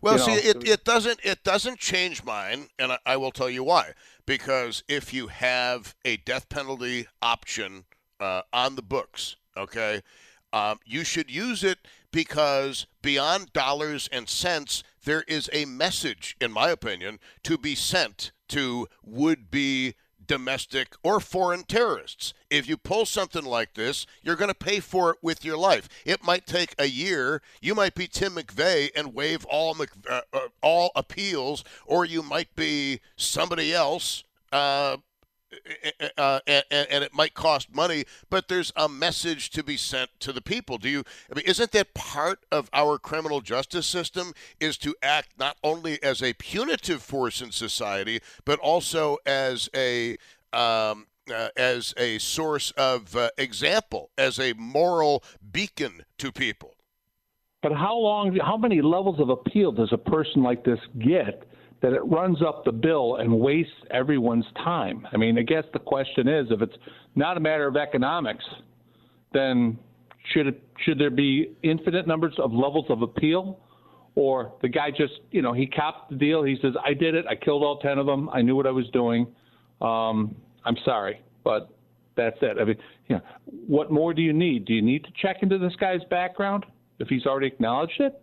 well, 0.02 0.18
see, 0.18 0.32
know. 0.32 0.38
it, 0.38 0.68
it 0.68 0.84
doesn't 0.84 1.20
it 1.24 1.44
doesn't 1.44 1.80
change 1.80 2.24
mine, 2.24 2.68
and 2.78 2.94
I, 2.94 2.98
I, 3.06 3.18
will 3.18 3.32
tell 3.32 3.50
you 3.50 3.64
why. 3.64 3.94
Because 4.26 4.84
if 4.88 5.14
you 5.14 5.28
have 5.28 5.96
a 6.04 6.18
death 6.18 6.50
penalty 6.50 7.08
option 7.22 7.86
uh, 8.20 8.42
on 8.52 8.76
the 8.76 8.82
books, 8.82 9.38
okay, 9.56 10.02
um, 10.52 10.80
you 10.86 11.04
should 11.04 11.32
use 11.32 11.64
it 11.64 11.80
because 12.12 12.88
beyond 13.02 13.54
dollars 13.54 14.10
and 14.12 14.28
cents, 14.28 14.84
there 15.06 15.24
is 15.28 15.50
a 15.54 15.66
message, 15.66 16.36
in 16.42 16.52
my 16.52 16.70
opinion, 16.70 17.20
to 17.44 17.58
be 17.58 17.76
sent 17.76 18.32
to 18.50 18.88
would 19.04 19.50
be 19.52 19.96
domestic 20.28 20.96
or 21.04 21.20
foreign 21.20 21.64
terrorists. 21.64 22.34
If 22.50 22.68
you 22.68 22.78
pull 22.78 23.06
something 23.06 23.46
like 23.46 23.74
this, 23.74 24.06
you're 24.22 24.36
going 24.36 24.50
to 24.50 24.56
pay 24.56 24.80
for 24.80 25.12
it 25.12 25.18
with 25.22 25.44
your 25.44 25.58
life. 25.58 25.90
It 26.06 26.24
might 26.24 26.46
take 26.46 26.76
a 26.78 26.86
year. 26.86 27.42
You 27.62 27.76
might 27.76 27.96
be 27.96 28.08
Tim 28.08 28.36
McVeigh 28.36 28.90
and 28.96 29.14
waive 29.14 29.46
all 29.46 29.76
uh, 30.10 30.22
uh, 30.34 30.40
all 30.62 30.92
appeals, 30.96 31.64
or 31.86 32.06
you 32.06 32.22
might 32.22 32.56
be 32.56 33.00
somebody 33.16 33.74
else. 33.74 34.24
Uh, 34.52 34.98
uh, 36.18 36.40
and, 36.48 36.64
and, 36.72 37.04
it 37.04 37.14
might 37.14 37.34
cost 37.34 37.74
money, 37.74 38.06
but 38.30 38.48
there's 38.48 38.72
a 38.76 38.88
message 38.88 39.50
to 39.52 39.64
be 39.64 39.78
sent 39.78 40.10
to 40.20 40.32
the 40.32 40.42
people. 40.42 40.78
Do 40.78 40.90
you? 40.90 41.04
I 41.32 41.36
mean, 41.36 41.46
isn't 41.46 41.72
that 41.72 41.94
part 41.94 42.46
of 42.52 42.70
our 42.74 42.98
criminal 42.98 43.42
justice 43.42 43.88
system? 43.88 44.34
Is 44.60 44.78
to 44.80 44.96
act 45.02 45.40
not 45.40 45.58
only 45.64 46.02
as 46.04 46.22
a 46.22 46.34
punitive 46.34 47.02
force 47.02 47.42
in 47.42 47.52
society, 47.52 48.20
but 48.46 48.60
also 48.60 49.18
as 49.26 49.70
a 49.76 50.18
um, 50.54 51.08
uh, 51.34 51.50
as 51.58 51.94
a 51.98 52.18
source 52.20 52.72
of 52.72 53.16
uh, 53.16 53.30
example, 53.38 54.10
as 54.18 54.40
a 54.40 54.54
moral 54.54 55.24
beacon 55.52 56.04
to 56.18 56.32
people. 56.32 56.76
But 57.62 57.74
how 57.74 57.98
long, 57.98 58.38
how 58.38 58.58
many 58.58 58.82
levels 58.82 59.20
of 59.20 59.30
appeal 59.30 59.72
does 59.72 59.92
a 59.92 59.98
person 59.98 60.44
like 60.44 60.64
this 60.64 60.80
get 61.00 61.44
that 61.82 61.94
it 61.94 62.02
runs 62.06 62.42
up 62.42 62.66
the 62.66 62.72
bill 62.72 63.18
and 63.18 63.32
wastes 63.40 63.72
everyone's 63.92 64.46
time? 64.56 65.08
I 65.12 65.18
mean, 65.18 65.38
I 65.38 65.44
guess 65.44 65.64
the 65.74 65.80
question 65.80 66.28
is 66.28 66.48
if 66.50 66.62
it's 66.62 66.76
not 67.16 67.38
a 67.38 67.40
matter 67.40 67.68
of 67.68 67.76
economics, 67.76 68.44
then 69.34 69.78
should 70.34 70.48
it, 70.48 70.64
should 70.84 71.00
there 71.00 71.10
be 71.10 71.56
infinite 71.64 72.08
numbers 72.08 72.34
of 72.38 72.52
levels 72.52 72.86
of 72.90 73.02
appeal? 73.02 73.60
Or 74.16 74.54
the 74.64 74.68
guy 74.68 74.90
just, 74.90 75.14
you 75.30 75.44
know, 75.44 75.54
he 75.54 75.68
copped 75.68 76.10
the 76.10 76.16
deal. 76.16 76.44
He 76.44 76.58
says, 76.62 76.74
I 76.84 76.94
did 76.96 77.14
it. 77.14 77.26
I 77.30 77.36
killed 77.36 77.64
all 77.64 77.78
10 77.80 78.00
of 78.00 78.08
them. 78.08 78.30
I 78.30 78.42
knew 78.42 78.56
what 78.56 78.66
I 78.66 78.72
was 78.72 78.90
doing. 78.90 79.28
Um, 79.80 80.36
I'm 80.66 80.78
sorry, 80.84 81.22
but 81.44 81.70
that's 82.16 82.38
it. 82.42 82.58
I 82.60 82.64
mean, 82.64 82.78
you 83.08 83.18
know, 83.18 83.22
what 83.68 83.92
more 83.92 84.14
do 84.14 84.24
you 84.24 84.34
need? 84.34 84.66
Do 84.66 84.74
you 84.74 84.82
need 84.82 85.04
to 85.04 85.12
check 85.22 85.38
into 85.44 85.60
this 85.60 85.74
guy's 85.80 86.04
background 86.10 86.66
if 87.00 87.08
he's 87.08 87.28
already 87.28 87.48
acknowledged 87.48 88.00
it? 88.00 88.20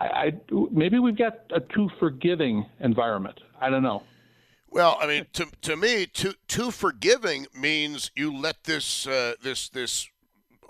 I, 0.00 0.06
I 0.06 0.32
maybe 0.70 0.98
we've 0.98 1.16
got 1.16 1.38
a 1.50 1.60
too 1.60 1.88
forgiving 1.98 2.66
environment. 2.80 3.40
I 3.60 3.70
don't 3.70 3.82
know. 3.82 4.02
Well, 4.70 4.98
I 5.00 5.06
mean, 5.06 5.26
to 5.34 5.46
to 5.62 5.76
me, 5.76 6.06
too 6.06 6.34
too 6.46 6.70
forgiving 6.70 7.46
means 7.54 8.10
you 8.14 8.36
let 8.36 8.64
this 8.64 9.06
uh, 9.06 9.34
this 9.42 9.68
this 9.68 10.08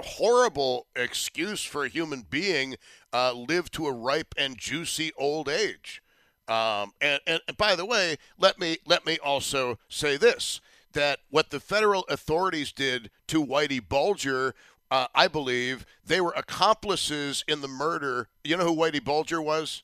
horrible 0.00 0.86
excuse 0.94 1.64
for 1.64 1.84
a 1.84 1.88
human 1.88 2.24
being 2.28 2.76
uh, 3.12 3.32
live 3.32 3.70
to 3.72 3.86
a 3.86 3.92
ripe 3.92 4.34
and 4.36 4.56
juicy 4.56 5.12
old 5.16 5.48
age. 5.48 6.02
Um, 6.46 6.92
and, 7.00 7.20
and, 7.26 7.40
and 7.48 7.56
by 7.56 7.74
the 7.74 7.84
way, 7.84 8.16
let 8.38 8.58
me 8.58 8.78
let 8.86 9.04
me 9.04 9.18
also 9.22 9.78
say 9.88 10.16
this: 10.16 10.60
that 10.92 11.20
what 11.30 11.50
the 11.50 11.60
federal 11.60 12.04
authorities 12.08 12.72
did 12.72 13.10
to 13.26 13.44
Whitey 13.44 13.86
Bulger, 13.86 14.54
uh, 14.90 15.07
I 15.14 15.29
believe 15.29 15.85
they 16.05 16.20
were 16.20 16.33
accomplices 16.37 17.44
in 17.46 17.61
the 17.61 17.68
murder. 17.68 18.29
You 18.44 18.57
know 18.57 18.64
who 18.64 18.77
Whitey 18.77 19.03
Bulger 19.03 19.40
was? 19.40 19.83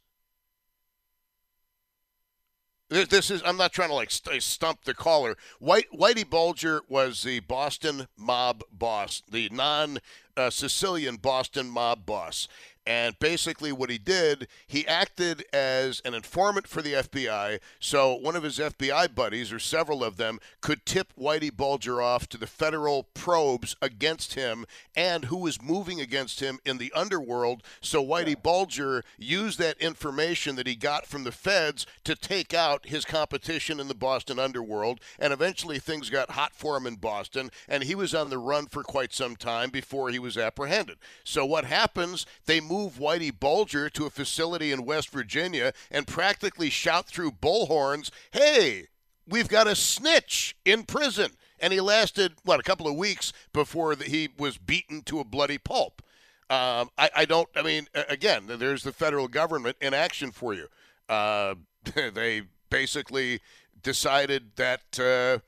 This 2.90 3.30
is 3.30 3.42
I'm 3.44 3.56
not 3.56 3.72
trying 3.72 3.88
to 3.88 3.94
like 3.94 4.10
stump 4.10 4.84
the 4.84 4.94
caller. 4.94 5.36
White 5.58 5.86
Whitey 5.92 6.28
Bulger 6.28 6.82
was 6.88 7.22
the 7.22 7.40
Boston 7.40 8.06
mob 8.16 8.62
boss, 8.70 9.22
the 9.28 9.48
non 9.50 9.98
uh, 10.36 10.50
Sicilian 10.50 11.16
Boston 11.16 11.68
mob 11.68 12.06
boss. 12.06 12.46
And 12.86 13.18
basically, 13.18 13.72
what 13.72 13.88
he 13.88 13.96
did, 13.96 14.46
he 14.66 14.86
acted 14.86 15.44
as 15.54 16.02
an 16.04 16.12
informant 16.12 16.66
for 16.66 16.82
the 16.82 16.92
FBI. 16.92 17.60
So, 17.80 18.14
one 18.14 18.36
of 18.36 18.42
his 18.42 18.58
FBI 18.58 19.14
buddies, 19.14 19.52
or 19.52 19.58
several 19.58 20.04
of 20.04 20.18
them, 20.18 20.38
could 20.60 20.84
tip 20.84 21.12
Whitey 21.18 21.54
Bulger 21.54 22.02
off 22.02 22.28
to 22.28 22.36
the 22.36 22.46
federal 22.46 23.04
probes 23.14 23.74
against 23.80 24.34
him 24.34 24.66
and 24.94 25.26
who 25.26 25.38
was 25.38 25.62
moving 25.62 25.98
against 25.98 26.40
him 26.40 26.58
in 26.66 26.76
the 26.76 26.92
underworld. 26.94 27.62
So, 27.80 28.04
Whitey 28.04 28.40
Bulger 28.40 29.02
used 29.16 29.58
that 29.60 29.80
information 29.80 30.56
that 30.56 30.66
he 30.66 30.74
got 30.74 31.06
from 31.06 31.24
the 31.24 31.32
feds 31.32 31.86
to 32.04 32.14
take 32.14 32.52
out 32.52 32.86
his 32.86 33.06
competition 33.06 33.80
in 33.80 33.88
the 33.88 33.94
Boston 33.94 34.38
underworld. 34.38 35.00
And 35.18 35.32
eventually, 35.32 35.78
things 35.78 36.10
got 36.10 36.32
hot 36.32 36.52
for 36.54 36.76
him 36.76 36.86
in 36.86 36.96
Boston, 36.96 37.50
and 37.66 37.84
he 37.84 37.94
was 37.94 38.14
on 38.14 38.28
the 38.28 38.36
run 38.36 38.66
for 38.66 38.82
quite 38.82 39.14
some 39.14 39.36
time 39.36 39.70
before 39.70 40.10
he 40.10 40.18
was 40.18 40.36
apprehended. 40.36 40.98
So, 41.24 41.46
what 41.46 41.64
happens? 41.64 42.26
They 42.44 42.60
move 42.74 42.94
Whitey 42.94 43.32
Bulger 43.38 43.88
to 43.90 44.06
a 44.06 44.10
facility 44.10 44.72
in 44.72 44.84
West 44.84 45.10
Virginia 45.10 45.72
and 45.90 46.06
practically 46.06 46.70
shout 46.70 47.06
through 47.06 47.30
bullhorns, 47.30 48.10
hey, 48.32 48.88
we've 49.28 49.48
got 49.48 49.68
a 49.68 49.76
snitch 49.76 50.56
in 50.64 50.82
prison. 50.82 51.30
And 51.60 51.72
he 51.72 51.80
lasted, 51.80 52.34
what, 52.42 52.58
a 52.58 52.64
couple 52.64 52.88
of 52.88 52.96
weeks 52.96 53.32
before 53.52 53.94
he 53.94 54.28
was 54.36 54.58
beaten 54.58 55.02
to 55.02 55.20
a 55.20 55.24
bloody 55.24 55.56
pulp. 55.56 56.02
Um, 56.50 56.90
I, 56.98 57.10
I, 57.14 57.24
don't, 57.24 57.48
I 57.54 57.62
mean, 57.62 57.86
again, 58.08 58.46
there's 58.48 58.82
the 58.82 58.92
federal 58.92 59.28
government 59.28 59.76
in 59.80 59.94
action 59.94 60.32
for 60.32 60.52
you. 60.52 60.66
Uh, 61.08 61.54
they 61.94 62.42
basically 62.70 63.40
decided 63.82 64.50
that. 64.56 64.98
Uh, 64.98 65.38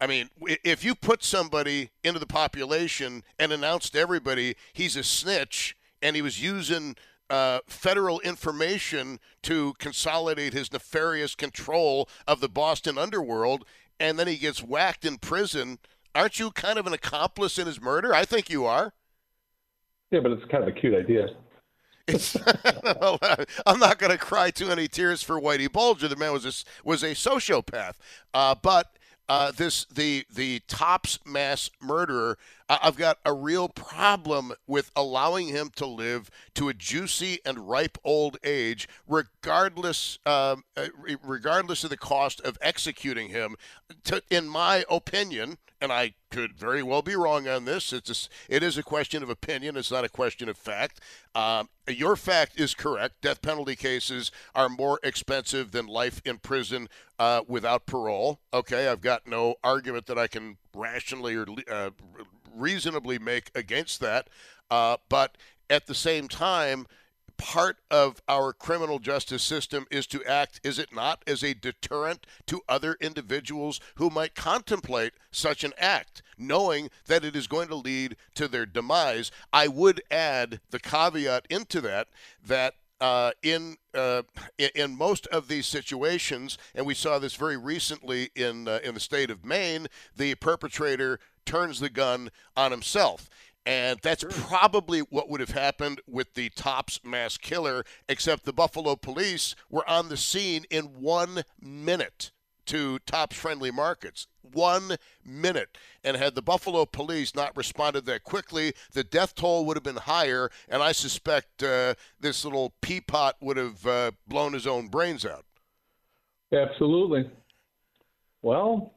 I 0.00 0.06
mean, 0.06 0.30
if 0.62 0.84
you 0.84 0.94
put 0.94 1.24
somebody 1.24 1.90
into 2.04 2.20
the 2.20 2.26
population 2.26 3.24
and 3.36 3.50
announced 3.50 3.94
to 3.94 3.98
everybody 3.98 4.54
he's 4.72 4.94
a 4.94 5.02
snitch, 5.02 5.76
and 6.02 6.16
he 6.16 6.22
was 6.22 6.42
using 6.42 6.96
uh, 7.30 7.60
federal 7.66 8.20
information 8.20 9.20
to 9.42 9.74
consolidate 9.78 10.52
his 10.52 10.72
nefarious 10.72 11.34
control 11.34 12.08
of 12.26 12.40
the 12.40 12.48
Boston 12.48 12.98
underworld, 12.98 13.64
and 14.00 14.18
then 14.18 14.26
he 14.26 14.36
gets 14.36 14.62
whacked 14.62 15.04
in 15.04 15.18
prison. 15.18 15.78
Aren't 16.14 16.38
you 16.38 16.50
kind 16.50 16.78
of 16.78 16.86
an 16.86 16.92
accomplice 16.92 17.58
in 17.58 17.66
his 17.66 17.80
murder? 17.80 18.14
I 18.14 18.24
think 18.24 18.48
you 18.48 18.64
are. 18.64 18.92
Yeah, 20.10 20.20
but 20.20 20.32
it's 20.32 20.44
kind 20.50 20.62
of 20.62 20.68
a 20.68 20.72
cute 20.72 20.94
idea. 20.94 21.28
It's. 22.06 22.34
I'm 23.66 23.78
not 23.78 23.98
going 23.98 24.12
to 24.12 24.18
cry 24.18 24.50
too 24.50 24.68
many 24.68 24.88
tears 24.88 25.22
for 25.22 25.38
Whitey 25.38 25.70
Bulger. 25.70 26.08
The 26.08 26.16
man 26.16 26.32
was 26.32 26.46
a, 26.46 26.52
was 26.82 27.02
a 27.02 27.10
sociopath. 27.10 27.94
Uh, 28.32 28.54
but 28.60 28.96
uh, 29.28 29.52
this 29.52 29.84
the 29.86 30.24
the 30.32 30.60
Tops 30.68 31.18
mass 31.26 31.70
murderer. 31.80 32.38
I've 32.68 32.96
got 32.96 33.18
a 33.24 33.32
real 33.32 33.68
problem 33.68 34.52
with 34.66 34.90
allowing 34.94 35.48
him 35.48 35.70
to 35.76 35.86
live 35.86 36.30
to 36.54 36.68
a 36.68 36.74
juicy 36.74 37.38
and 37.44 37.68
ripe 37.68 37.96
old 38.04 38.36
age, 38.44 38.88
regardless 39.06 40.18
um, 40.26 40.64
uh, 40.76 40.88
regardless 41.22 41.84
of 41.84 41.90
the 41.90 41.96
cost 41.96 42.40
of 42.40 42.58
executing 42.60 43.28
him. 43.28 43.56
To, 44.04 44.22
in 44.30 44.48
my 44.48 44.84
opinion, 44.90 45.58
and 45.80 45.92
I 45.92 46.14
could 46.30 46.54
very 46.54 46.82
well 46.82 47.02
be 47.02 47.14
wrong 47.14 47.48
on 47.48 47.64
this. 47.64 47.92
It's 47.92 48.28
a, 48.28 48.54
it 48.54 48.62
is 48.62 48.76
a 48.76 48.82
question 48.82 49.22
of 49.22 49.30
opinion. 49.30 49.76
It's 49.76 49.90
not 49.90 50.04
a 50.04 50.08
question 50.08 50.48
of 50.48 50.56
fact. 50.56 51.00
Um, 51.34 51.68
your 51.88 52.16
fact 52.16 52.58
is 52.58 52.74
correct. 52.74 53.20
Death 53.22 53.40
penalty 53.42 53.76
cases 53.76 54.30
are 54.54 54.68
more 54.68 54.98
expensive 55.02 55.70
than 55.70 55.86
life 55.86 56.20
in 56.24 56.38
prison 56.38 56.88
uh, 57.18 57.42
without 57.46 57.86
parole. 57.86 58.40
Okay, 58.52 58.88
I've 58.88 59.00
got 59.00 59.26
no 59.26 59.56
argument 59.62 60.06
that 60.06 60.18
I 60.18 60.26
can 60.26 60.58
rationally 60.74 61.36
or 61.36 61.46
uh, 61.70 61.90
reasonably 62.54 63.18
make 63.18 63.50
against 63.54 64.00
that. 64.00 64.28
Uh, 64.70 64.96
but 65.08 65.36
at 65.70 65.86
the 65.86 65.94
same 65.94 66.28
time, 66.28 66.86
part 67.38 67.78
of 67.90 68.20
our 68.28 68.52
criminal 68.52 68.98
justice 68.98 69.42
system 69.42 69.86
is 69.90 70.06
to 70.08 70.22
act, 70.24 70.60
is 70.62 70.78
it 70.78 70.92
not, 70.92 71.22
as 71.26 71.42
a 71.42 71.54
deterrent 71.54 72.26
to 72.46 72.60
other 72.68 72.96
individuals 73.00 73.80
who 73.94 74.10
might 74.10 74.34
contemplate 74.34 75.14
such 75.30 75.64
an 75.64 75.72
act, 75.78 76.22
knowing 76.36 76.90
that 77.06 77.24
it 77.24 77.34
is 77.34 77.46
going 77.46 77.68
to 77.68 77.74
lead 77.74 78.16
to 78.34 78.48
their 78.48 78.66
demise. 78.66 79.30
I 79.52 79.68
would 79.68 80.02
add 80.10 80.60
the 80.70 80.80
caveat 80.80 81.46
into 81.48 81.80
that 81.80 82.08
that 82.44 82.74
uh, 83.00 83.30
in 83.42 83.76
uh, 83.94 84.22
in 84.74 84.96
most 84.96 85.28
of 85.28 85.46
these 85.46 85.66
situations, 85.66 86.58
and 86.74 86.84
we 86.84 86.94
saw 86.94 87.18
this 87.18 87.36
very 87.36 87.56
recently 87.56 88.30
in 88.34 88.66
uh, 88.66 88.80
in 88.82 88.94
the 88.94 89.00
state 89.00 89.30
of 89.30 89.44
Maine, 89.44 89.86
the 90.16 90.34
perpetrator 90.34 91.20
turns 91.46 91.80
the 91.80 91.88
gun 91.88 92.30
on 92.56 92.72
himself. 92.72 93.30
And 93.68 93.98
that's 94.00 94.22
sure. 94.22 94.30
probably 94.30 95.00
what 95.00 95.28
would 95.28 95.40
have 95.40 95.50
happened 95.50 96.00
with 96.06 96.32
the 96.32 96.48
Tops 96.48 97.00
mass 97.04 97.36
killer, 97.36 97.84
except 98.08 98.46
the 98.46 98.52
Buffalo 98.52 98.96
police 98.96 99.54
were 99.68 99.86
on 99.86 100.08
the 100.08 100.16
scene 100.16 100.64
in 100.70 100.84
one 100.84 101.42
minute 101.60 102.30
to 102.64 102.98
Tops 103.00 103.36
friendly 103.36 103.70
markets. 103.70 104.26
One 104.40 104.96
minute. 105.22 105.76
And 106.02 106.16
had 106.16 106.34
the 106.34 106.40
Buffalo 106.40 106.86
police 106.86 107.34
not 107.34 107.54
responded 107.58 108.06
that 108.06 108.24
quickly, 108.24 108.72
the 108.94 109.04
death 109.04 109.34
toll 109.34 109.66
would 109.66 109.76
have 109.76 109.84
been 109.84 109.96
higher, 109.96 110.50
and 110.66 110.82
I 110.82 110.92
suspect 110.92 111.62
uh, 111.62 111.92
this 112.18 112.46
little 112.46 112.72
peapot 112.80 113.34
would 113.42 113.58
have 113.58 113.86
uh, 113.86 114.10
blown 114.26 114.54
his 114.54 114.66
own 114.66 114.88
brains 114.88 115.26
out. 115.26 115.44
Absolutely. 116.54 117.30
Well, 118.40 118.94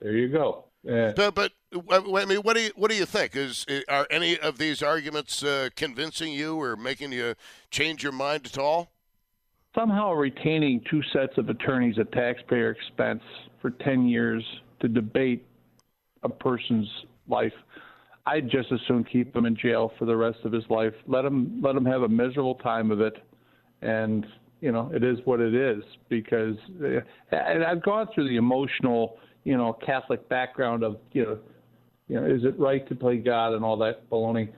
there 0.00 0.16
you 0.16 0.28
go. 0.28 0.64
Yeah. 0.82 1.12
But, 1.14 1.34
but 1.34 1.52
I 1.90 2.24
mean, 2.24 2.38
what 2.38 2.56
do 2.56 2.62
you 2.62 2.70
what 2.74 2.90
do 2.90 2.96
you 2.96 3.04
think? 3.04 3.36
Is 3.36 3.66
are 3.88 4.06
any 4.10 4.38
of 4.38 4.58
these 4.58 4.82
arguments 4.82 5.42
uh, 5.42 5.68
convincing 5.76 6.32
you 6.32 6.60
or 6.60 6.76
making 6.76 7.12
you 7.12 7.34
change 7.70 8.02
your 8.02 8.12
mind 8.12 8.46
at 8.46 8.58
all? 8.58 8.90
Somehow 9.74 10.12
retaining 10.12 10.82
two 10.90 11.02
sets 11.12 11.36
of 11.36 11.48
attorneys 11.48 11.98
at 11.98 12.10
taxpayer 12.12 12.70
expense 12.70 13.22
for 13.60 13.70
ten 13.70 14.08
years 14.08 14.42
to 14.80 14.88
debate 14.88 15.46
a 16.22 16.28
person's 16.28 16.88
life. 17.28 17.52
I'd 18.26 18.50
just 18.50 18.72
as 18.72 18.80
soon 18.88 19.04
keep 19.04 19.34
him 19.34 19.46
in 19.46 19.56
jail 19.56 19.92
for 19.98 20.06
the 20.06 20.16
rest 20.16 20.38
of 20.44 20.52
his 20.52 20.64
life. 20.70 20.94
Let 21.06 21.24
him 21.24 21.60
let 21.62 21.76
him 21.76 21.84
have 21.84 22.02
a 22.02 22.08
miserable 22.08 22.54
time 22.56 22.90
of 22.90 23.00
it, 23.00 23.14
and 23.82 24.26
you 24.60 24.72
know 24.72 24.90
it 24.94 25.04
is 25.04 25.18
what 25.24 25.40
it 25.40 25.54
is. 25.54 25.84
Because 26.08 26.56
uh, 26.82 27.00
and 27.32 27.64
I've 27.64 27.82
gone 27.82 28.08
through 28.14 28.28
the 28.28 28.36
emotional 28.36 29.18
you 29.44 29.56
know, 29.56 29.72
Catholic 29.72 30.28
background 30.28 30.82
of, 30.82 30.98
you 31.12 31.24
know, 31.24 31.38
you 32.08 32.20
know, 32.20 32.26
is 32.26 32.44
it 32.44 32.58
right 32.58 32.86
to 32.88 32.94
play 32.94 33.18
God 33.18 33.54
and 33.54 33.64
all 33.64 33.76
that 33.78 34.08
baloney. 34.10 34.48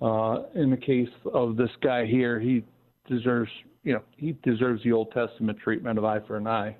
Uh, 0.00 0.44
in 0.54 0.70
the 0.70 0.76
case 0.76 1.08
of 1.32 1.56
this 1.56 1.70
guy 1.80 2.06
here, 2.06 2.38
he 2.38 2.62
deserves, 3.08 3.50
you 3.82 3.94
know, 3.94 4.02
he 4.16 4.36
deserves 4.44 4.82
the 4.84 4.92
Old 4.92 5.10
Testament 5.12 5.58
treatment 5.58 5.98
of 5.98 6.04
eye 6.04 6.20
for 6.26 6.36
an 6.36 6.46
eye. 6.46 6.76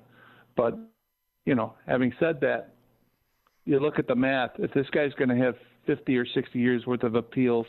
But, 0.55 0.77
you 1.45 1.55
know, 1.55 1.73
having 1.87 2.13
said 2.19 2.39
that, 2.41 2.75
you 3.65 3.79
look 3.79 3.99
at 3.99 4.07
the 4.07 4.15
math. 4.15 4.51
If 4.57 4.73
this 4.73 4.87
guy's 4.91 5.13
going 5.13 5.29
to 5.29 5.35
have 5.35 5.55
50 5.85 6.17
or 6.17 6.25
60 6.25 6.59
years 6.59 6.85
worth 6.85 7.03
of 7.03 7.15
appeals, 7.15 7.65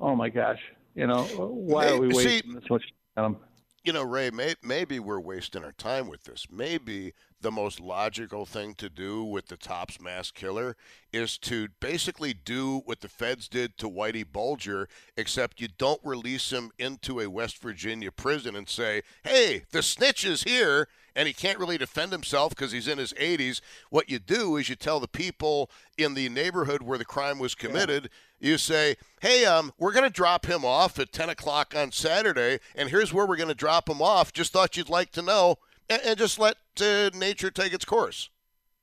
oh 0.00 0.14
my 0.14 0.28
gosh, 0.28 0.60
You 0.94 1.06
know, 1.06 1.22
why 1.22 1.88
are 1.88 1.98
we 1.98 2.08
wasting 2.08 2.54
this 2.54 2.68
much 2.68 2.82
time? 3.16 3.36
You 3.84 3.92
know, 3.92 4.02
Ray, 4.02 4.30
may, 4.30 4.54
maybe 4.62 4.98
we're 4.98 5.20
wasting 5.20 5.64
our 5.64 5.72
time 5.72 6.08
with 6.08 6.24
this. 6.24 6.46
Maybe 6.50 7.14
the 7.40 7.50
most 7.50 7.80
logical 7.80 8.44
thing 8.44 8.74
to 8.74 8.88
do 8.88 9.22
with 9.22 9.46
the 9.46 9.56
Tops 9.56 10.00
mass 10.00 10.30
killer 10.30 10.76
is 11.12 11.38
to 11.38 11.68
basically 11.80 12.34
do 12.34 12.82
what 12.84 13.00
the 13.00 13.08
feds 13.08 13.48
did 13.48 13.78
to 13.78 13.88
Whitey 13.88 14.24
Bulger, 14.30 14.88
except 15.16 15.60
you 15.60 15.68
don't 15.78 16.00
release 16.04 16.52
him 16.52 16.70
into 16.78 17.20
a 17.20 17.30
West 17.30 17.58
Virginia 17.58 18.10
prison 18.10 18.56
and 18.56 18.68
say, 18.68 19.02
hey, 19.24 19.64
the 19.70 19.82
snitch 19.82 20.24
is 20.24 20.42
here 20.42 20.88
and 21.18 21.26
he 21.26 21.34
can't 21.34 21.58
really 21.58 21.78
defend 21.78 22.12
himself 22.12 22.50
because 22.50 22.70
he's 22.70 22.86
in 22.86 22.96
his 22.96 23.12
80s. 23.14 23.60
What 23.90 24.08
you 24.08 24.20
do 24.20 24.56
is 24.56 24.68
you 24.68 24.76
tell 24.76 25.00
the 25.00 25.08
people 25.08 25.68
in 25.96 26.14
the 26.14 26.28
neighborhood 26.28 26.80
where 26.80 26.96
the 26.96 27.04
crime 27.04 27.40
was 27.40 27.56
committed, 27.56 28.08
yeah. 28.38 28.50
you 28.50 28.58
say, 28.58 28.94
hey, 29.20 29.44
um, 29.44 29.72
we're 29.78 29.92
going 29.92 30.04
to 30.04 30.10
drop 30.10 30.46
him 30.46 30.64
off 30.64 30.96
at 31.00 31.10
10 31.10 31.28
o'clock 31.28 31.74
on 31.76 31.90
Saturday, 31.90 32.60
and 32.76 32.88
here's 32.90 33.12
where 33.12 33.26
we're 33.26 33.36
going 33.36 33.48
to 33.48 33.54
drop 33.54 33.88
him 33.88 34.00
off. 34.00 34.32
Just 34.32 34.52
thought 34.52 34.76
you'd 34.76 34.88
like 34.88 35.10
to 35.10 35.22
know 35.22 35.56
and, 35.88 36.00
and 36.04 36.18
just 36.18 36.38
let 36.38 36.56
uh, 36.80 37.10
nature 37.14 37.50
take 37.50 37.72
its 37.72 37.84
course. 37.84 38.30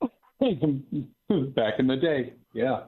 Back 0.00 1.78
in 1.78 1.86
the 1.86 1.96
day, 2.00 2.34
yeah. 2.52 2.80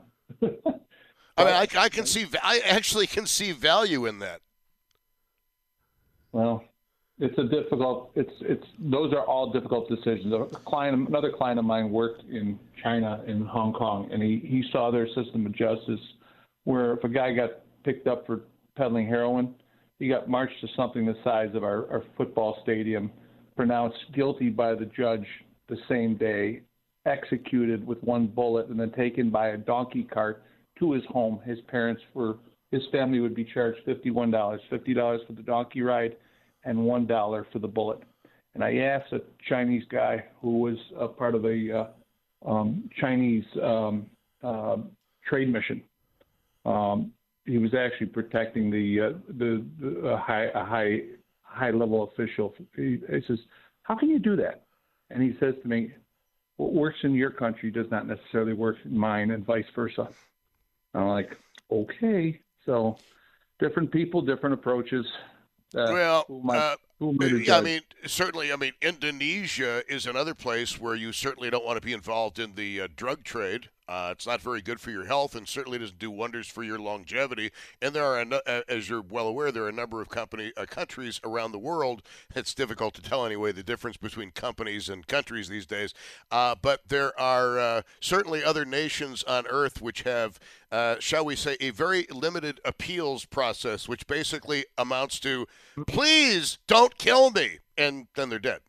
I 0.43 1.45
mean, 1.45 1.55
I, 1.55 1.67
I 1.77 1.89
can 1.89 2.05
see. 2.05 2.27
I 2.43 2.61
actually 2.65 3.07
can 3.07 3.27
see 3.27 3.53
value 3.53 4.07
in 4.07 4.19
that. 4.19 4.41
Well, 6.33 6.65
it's 7.19 7.39
a 7.39 7.45
difficult. 7.45 8.11
It's 8.15 8.33
it's 8.41 8.67
those 8.79 9.13
are 9.13 9.25
all 9.25 9.51
difficult 9.53 9.89
decisions. 9.89 10.33
A 10.33 10.57
client, 10.67 11.09
another 11.09 11.33
client 11.33 11.59
of 11.59 11.65
mine 11.65 11.91
worked 11.91 12.23
in 12.25 12.59
China 12.83 13.23
in 13.27 13.45
Hong 13.47 13.73
Kong, 13.73 14.09
and 14.13 14.23
he 14.23 14.41
he 14.45 14.65
saw 14.73 14.91
their 14.91 15.07
system 15.09 15.47
of 15.47 15.53
justice, 15.53 16.01
where 16.65 16.95
if 16.95 17.05
a 17.05 17.09
guy 17.09 17.33
got 17.33 17.51
picked 17.85 18.07
up 18.07 18.27
for 18.27 18.43
peddling 18.77 19.07
heroin, 19.07 19.55
he 19.99 20.09
got 20.09 20.29
marched 20.29 20.61
to 20.61 20.69
something 20.77 21.07
the 21.07 21.17
size 21.25 21.51
of 21.55 21.65
our, 21.65 21.91
our 21.91 22.03
football 22.17 22.59
stadium 22.63 23.11
pronounced 23.59 23.99
guilty 24.15 24.51
by 24.51 24.73
the 24.73 24.85
judge 24.97 25.27
the 25.69 25.77
same 25.89 26.17
day, 26.17 26.61
executed 27.07 27.85
with 27.85 28.01
one 28.05 28.29
bullet, 28.29 28.69
and 28.69 28.79
then 28.79 28.93
taken 28.93 29.31
by 29.31 29.49
a 29.49 29.57
donkey 29.57 30.05
cart 30.05 30.45
to 30.79 30.93
his 30.93 31.03
home. 31.09 31.41
His 31.45 31.59
parents 31.67 32.01
were, 32.15 32.37
his 32.71 32.83
family 32.93 33.19
would 33.19 33.35
be 33.35 33.45
charged 33.45 33.81
$51, 33.85 34.31
$50 34.71 35.27
for 35.27 35.33
the 35.33 35.43
donkey 35.43 35.83
ride 35.83 36.15
and 36.63 36.79
$1 36.79 37.45
for 37.53 37.59
the 37.59 37.67
bullet. 37.67 37.99
And 38.55 38.63
I 38.63 38.77
asked 38.77 39.13
a 39.13 39.23
Chinese 39.49 39.83
guy 39.91 40.25
who 40.41 40.61
was 40.61 40.77
a 40.97 41.09
part 41.09 41.35
of 41.35 41.45
a 41.45 41.81
uh, 41.81 42.49
um, 42.49 42.89
Chinese 43.01 43.45
um, 43.61 44.07
uh, 44.41 44.77
trade 45.29 45.53
mission. 45.53 45.83
Um, 46.65 47.11
he 47.45 47.59
was 47.59 47.75
actually 47.75 48.07
protecting 48.07 48.71
the 48.71 49.01
uh, 49.01 49.19
the, 49.37 49.65
the 49.81 50.17
high 50.17 50.49
high 50.55 51.01
high 51.59 51.71
level 51.71 52.05
official. 52.05 52.55
He, 52.77 52.99
he 53.11 53.21
says, 53.27 53.39
How 53.83 53.97
can 53.97 54.09
you 54.09 54.19
do 54.19 54.37
that? 54.37 54.65
And 55.11 55.23
he 55.23 55.37
says 55.41 55.55
to 55.63 55.69
me, 55.69 55.93
What 56.57 56.73
works 56.73 56.99
in 57.03 57.15
your 57.15 57.31
country 57.31 57.71
does 57.71 57.91
not 57.91 58.07
necessarily 58.07 58.53
work 58.53 58.77
in 58.85 58.97
mine, 58.97 59.31
and 59.31 59.45
vice 59.45 59.67
versa. 59.75 60.09
I'm 60.95 61.09
like, 61.09 61.37
Okay. 61.71 62.41
So 62.65 62.97
different 63.59 63.91
people, 63.91 64.23
different 64.23 64.55
approaches. 64.55 65.07
Uh, 65.75 65.89
well, 65.91 66.27
uh, 66.51 66.77
I 67.01 67.61
mean, 67.61 67.81
certainly. 68.07 68.53
I 68.53 68.57
mean, 68.57 68.73
Indonesia 68.81 69.83
is 69.89 70.07
another 70.07 70.35
place 70.35 70.81
where 70.81 70.95
you 70.95 71.13
certainly 71.13 71.51
don't 71.51 71.65
want 71.65 71.81
to 71.81 71.85
be 71.85 71.93
involved 71.93 72.39
in 72.39 72.55
the 72.55 72.83
uh, 72.83 72.89
drug 72.97 73.23
trade. 73.23 73.69
Uh, 73.89 74.11
it's 74.13 74.27
not 74.27 74.41
very 74.41 74.61
good 74.61 74.81
for 74.81 74.91
your 74.91 75.07
health, 75.07 75.35
and 75.35 75.49
certainly 75.49 75.79
doesn't 75.79 75.99
do 75.99 76.11
wonders 76.11 76.47
for 76.47 76.63
your 76.63 76.79
longevity. 76.79 77.51
And 77.81 77.95
there 77.95 78.05
are, 78.05 78.43
as 78.69 78.89
you're 78.89 79.03
well 79.03 79.27
aware, 79.27 79.51
there 79.51 79.65
are 79.65 79.69
a 79.69 79.73
number 79.73 80.03
of 80.03 80.09
company 80.09 80.53
uh, 80.57 80.67
countries 80.67 81.21
around 81.25 81.53
the 81.53 81.59
world. 81.59 82.03
It's 82.35 82.53
difficult 82.53 82.95
to 82.95 83.03
tell 83.03 83.25
anyway 83.25 83.53
the 83.53 83.63
difference 83.63 83.97
between 83.97 84.31
companies 84.33 84.89
and 84.89 85.07
countries 85.07 85.49
these 85.49 85.67
days. 85.67 85.95
Uh, 86.31 86.55
but 86.61 86.83
there 86.89 87.19
are 87.19 87.59
uh, 87.59 87.83
certainly 88.01 88.45
other 88.45 88.65
nations 88.65 89.23
on 89.25 89.47
Earth 89.47 89.81
which 89.81 90.03
have, 90.03 90.39
uh, 90.71 90.97
shall 90.99 91.25
we 91.25 91.35
say, 91.35 91.57
a 91.61 91.71
very 91.71 92.07
limited 92.11 92.61
appeals 92.65 93.25
process, 93.25 93.89
which 93.89 94.07
basically 94.07 94.67
amounts 94.77 95.19
to, 95.21 95.47
"Please 95.87 96.59
don't 96.67 96.99
kill 96.99 97.31
me," 97.31 97.61
and 97.77 98.09
then 98.15 98.29
they're 98.29 98.39
dead. 98.39 98.61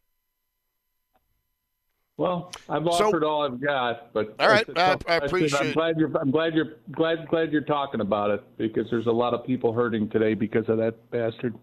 Well, 2.19 2.51
I've 2.67 2.85
offered 2.85 3.21
so, 3.21 3.29
all 3.29 3.45
I've 3.45 3.61
got, 3.61 4.11
but 4.11 4.35
all 4.39 4.49
right, 4.49 4.65
I, 4.75 4.97
I, 5.07 5.15
appreciate. 5.15 5.61
I'm 5.61 5.71
glad 5.71 5.97
you're. 5.97 6.11
I'm 6.17 6.31
glad 6.31 6.53
you're 6.53 6.75
glad 6.91 7.25
glad 7.29 7.53
you're 7.53 7.61
talking 7.61 8.01
about 8.01 8.29
it 8.29 8.43
because 8.57 8.89
there's 8.89 9.07
a 9.07 9.11
lot 9.11 9.33
of 9.33 9.45
people 9.45 9.71
hurting 9.71 10.09
today 10.09 10.33
because 10.33 10.67
of 10.67 10.79
that 10.79 10.95
bastard. 11.11 11.55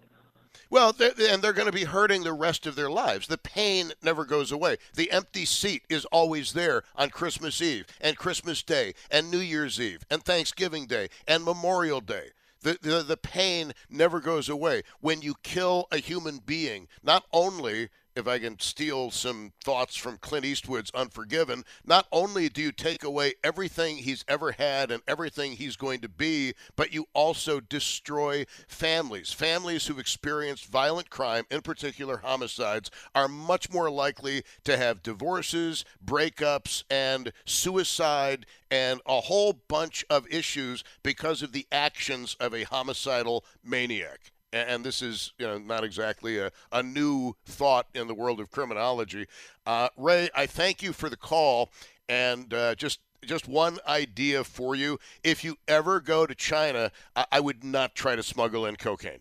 Well, 0.70 0.94
they're, 0.94 1.12
and 1.28 1.42
they're 1.42 1.52
going 1.52 1.66
to 1.66 1.72
be 1.72 1.84
hurting 1.84 2.24
the 2.24 2.32
rest 2.32 2.66
of 2.66 2.74
their 2.74 2.88
lives. 2.88 3.26
The 3.26 3.36
pain 3.36 3.92
never 4.02 4.24
goes 4.24 4.50
away. 4.50 4.78
The 4.94 5.10
empty 5.10 5.44
seat 5.44 5.82
is 5.90 6.06
always 6.06 6.54
there 6.54 6.84
on 6.96 7.10
Christmas 7.10 7.60
Eve 7.60 7.84
and 8.00 8.16
Christmas 8.16 8.62
Day 8.62 8.94
and 9.10 9.30
New 9.30 9.40
Year's 9.40 9.78
Eve 9.78 10.06
and 10.10 10.22
Thanksgiving 10.22 10.86
Day 10.86 11.10
and 11.28 11.44
Memorial 11.44 12.00
Day. 12.00 12.30
The, 12.62 12.78
the, 12.80 13.02
the 13.02 13.18
pain 13.18 13.74
never 13.90 14.20
goes 14.20 14.48
away. 14.48 14.84
When 15.00 15.20
you 15.20 15.34
kill 15.42 15.86
a 15.92 15.98
human 15.98 16.38
being, 16.38 16.88
not 17.02 17.24
only 17.30 17.90
if 18.16 18.26
I 18.26 18.38
can 18.38 18.58
steal 18.58 19.10
some 19.10 19.52
thoughts 19.62 19.94
from 19.94 20.16
Clint 20.16 20.46
Eastwood's 20.46 20.90
Unforgiven, 20.92 21.64
not 21.84 22.06
only 22.10 22.48
do 22.48 22.62
you 22.62 22.72
take 22.72 23.04
away 23.04 23.34
everything 23.44 23.98
he's 23.98 24.24
ever 24.26 24.52
had 24.52 24.90
and 24.90 25.02
everything 25.06 25.52
he's 25.52 25.76
going 25.76 26.00
to 26.00 26.08
be, 26.08 26.54
but 26.76 26.92
you 26.92 27.06
also 27.12 27.60
destroy 27.60 28.46
families. 28.66 29.32
Families 29.32 29.86
who've 29.86 29.98
experienced 29.98 30.66
violent 30.66 31.10
crime, 31.10 31.44
in 31.50 31.60
particular 31.60 32.16
homicides, 32.18 32.90
are 33.14 33.28
much 33.28 33.70
more 33.70 33.90
likely 33.90 34.42
to 34.64 34.78
have 34.78 35.02
divorces, 35.02 35.84
breakups, 36.04 36.84
and 36.90 37.32
suicide 37.44 38.46
and 38.70 39.00
a 39.06 39.20
whole 39.20 39.52
bunch 39.68 40.04
of 40.08 40.26
issues 40.28 40.82
because 41.02 41.42
of 41.42 41.52
the 41.52 41.66
actions 41.70 42.34
of 42.40 42.54
a 42.54 42.64
homicidal 42.64 43.44
maniac 43.62 44.32
and 44.56 44.84
this 44.84 45.02
is 45.02 45.32
you 45.38 45.46
know 45.46 45.58
not 45.58 45.84
exactly 45.84 46.38
a, 46.38 46.50
a 46.72 46.82
new 46.82 47.34
thought 47.44 47.86
in 47.94 48.06
the 48.08 48.14
world 48.14 48.40
of 48.40 48.50
criminology. 48.50 49.26
Uh, 49.66 49.88
Ray, 49.96 50.28
I 50.34 50.46
thank 50.46 50.82
you 50.82 50.92
for 50.92 51.08
the 51.08 51.16
call, 51.16 51.70
and 52.08 52.52
uh, 52.52 52.74
just 52.74 53.00
just 53.24 53.48
one 53.48 53.78
idea 53.86 54.44
for 54.44 54.74
you: 54.74 54.98
if 55.22 55.44
you 55.44 55.56
ever 55.68 56.00
go 56.00 56.26
to 56.26 56.34
China, 56.34 56.90
I, 57.14 57.26
I 57.32 57.40
would 57.40 57.64
not 57.64 57.94
try 57.94 58.16
to 58.16 58.22
smuggle 58.22 58.66
in 58.66 58.76
cocaine. 58.76 59.20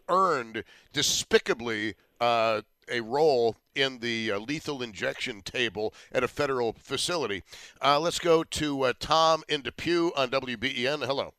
earned 0.10 0.64
despicably 0.94 1.96
uh, 2.20 2.62
a 2.90 3.02
role 3.02 3.56
in 3.74 4.00
the 4.00 4.32
uh, 4.32 4.40
lethal 4.40 4.82
injection 4.82 5.42
table 5.42 5.94
at 6.12 6.24
a 6.24 6.28
federal 6.28 6.74
facility. 6.74 7.44
Uh, 7.82 8.00
let's 8.00 8.20
go 8.20 8.44
to 8.44 8.84
uh, 8.84 8.94
Tom 9.00 9.44
in 9.50 9.62
Depew 9.62 10.12
on 10.16 10.30
WBEN. 10.30 11.06
Hello. 11.06 11.34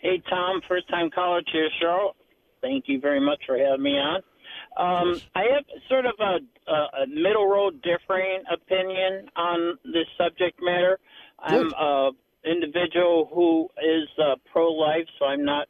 Hey, 0.00 0.22
Tom, 0.28 0.60
first 0.68 0.88
time 0.88 1.10
caller 1.10 1.42
to 1.42 1.56
your 1.56 1.68
show. 1.80 2.12
Thank 2.60 2.84
you 2.86 3.00
very 3.00 3.20
much 3.20 3.40
for 3.46 3.58
having 3.58 3.82
me 3.82 3.98
on. 3.98 4.22
Um, 4.76 5.20
I 5.34 5.44
have 5.52 5.64
sort 5.88 6.06
of 6.06 6.14
a, 6.18 6.72
a, 6.72 7.06
middle 7.06 7.46
road 7.46 7.82
differing 7.82 8.42
opinion 8.50 9.28
on 9.36 9.78
this 9.84 10.06
subject 10.16 10.58
matter. 10.62 10.98
Good. 11.46 11.74
I'm 11.74 12.08
uh, 12.08 12.10
individual 12.44 13.30
who 13.32 13.68
is 13.78 14.08
uh, 14.18 14.34
pro-life, 14.50 15.06
so 15.18 15.26
I'm 15.26 15.44
not 15.44 15.68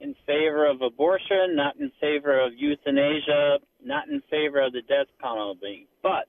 in 0.00 0.14
favor 0.26 0.68
of 0.68 0.82
abortion, 0.82 1.54
not 1.54 1.76
in 1.76 1.90
favor 2.00 2.44
of 2.44 2.52
euthanasia, 2.56 3.58
not 3.84 4.08
in 4.08 4.20
favor 4.30 4.60
of 4.60 4.72
the 4.72 4.82
death 4.82 5.06
penalty. 5.20 5.86
But 6.02 6.26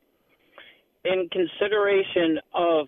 in 1.04 1.28
consideration 1.32 2.40
of 2.54 2.88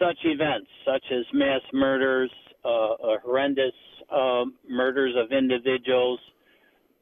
such 0.00 0.18
events, 0.24 0.68
such 0.84 1.04
as 1.12 1.24
mass 1.32 1.60
murders, 1.72 2.30
uh, 2.64 2.68
uh, 2.68 3.18
horrendous 3.22 3.74
uh, 4.10 4.44
murders 4.68 5.14
of 5.16 5.30
individuals, 5.30 6.18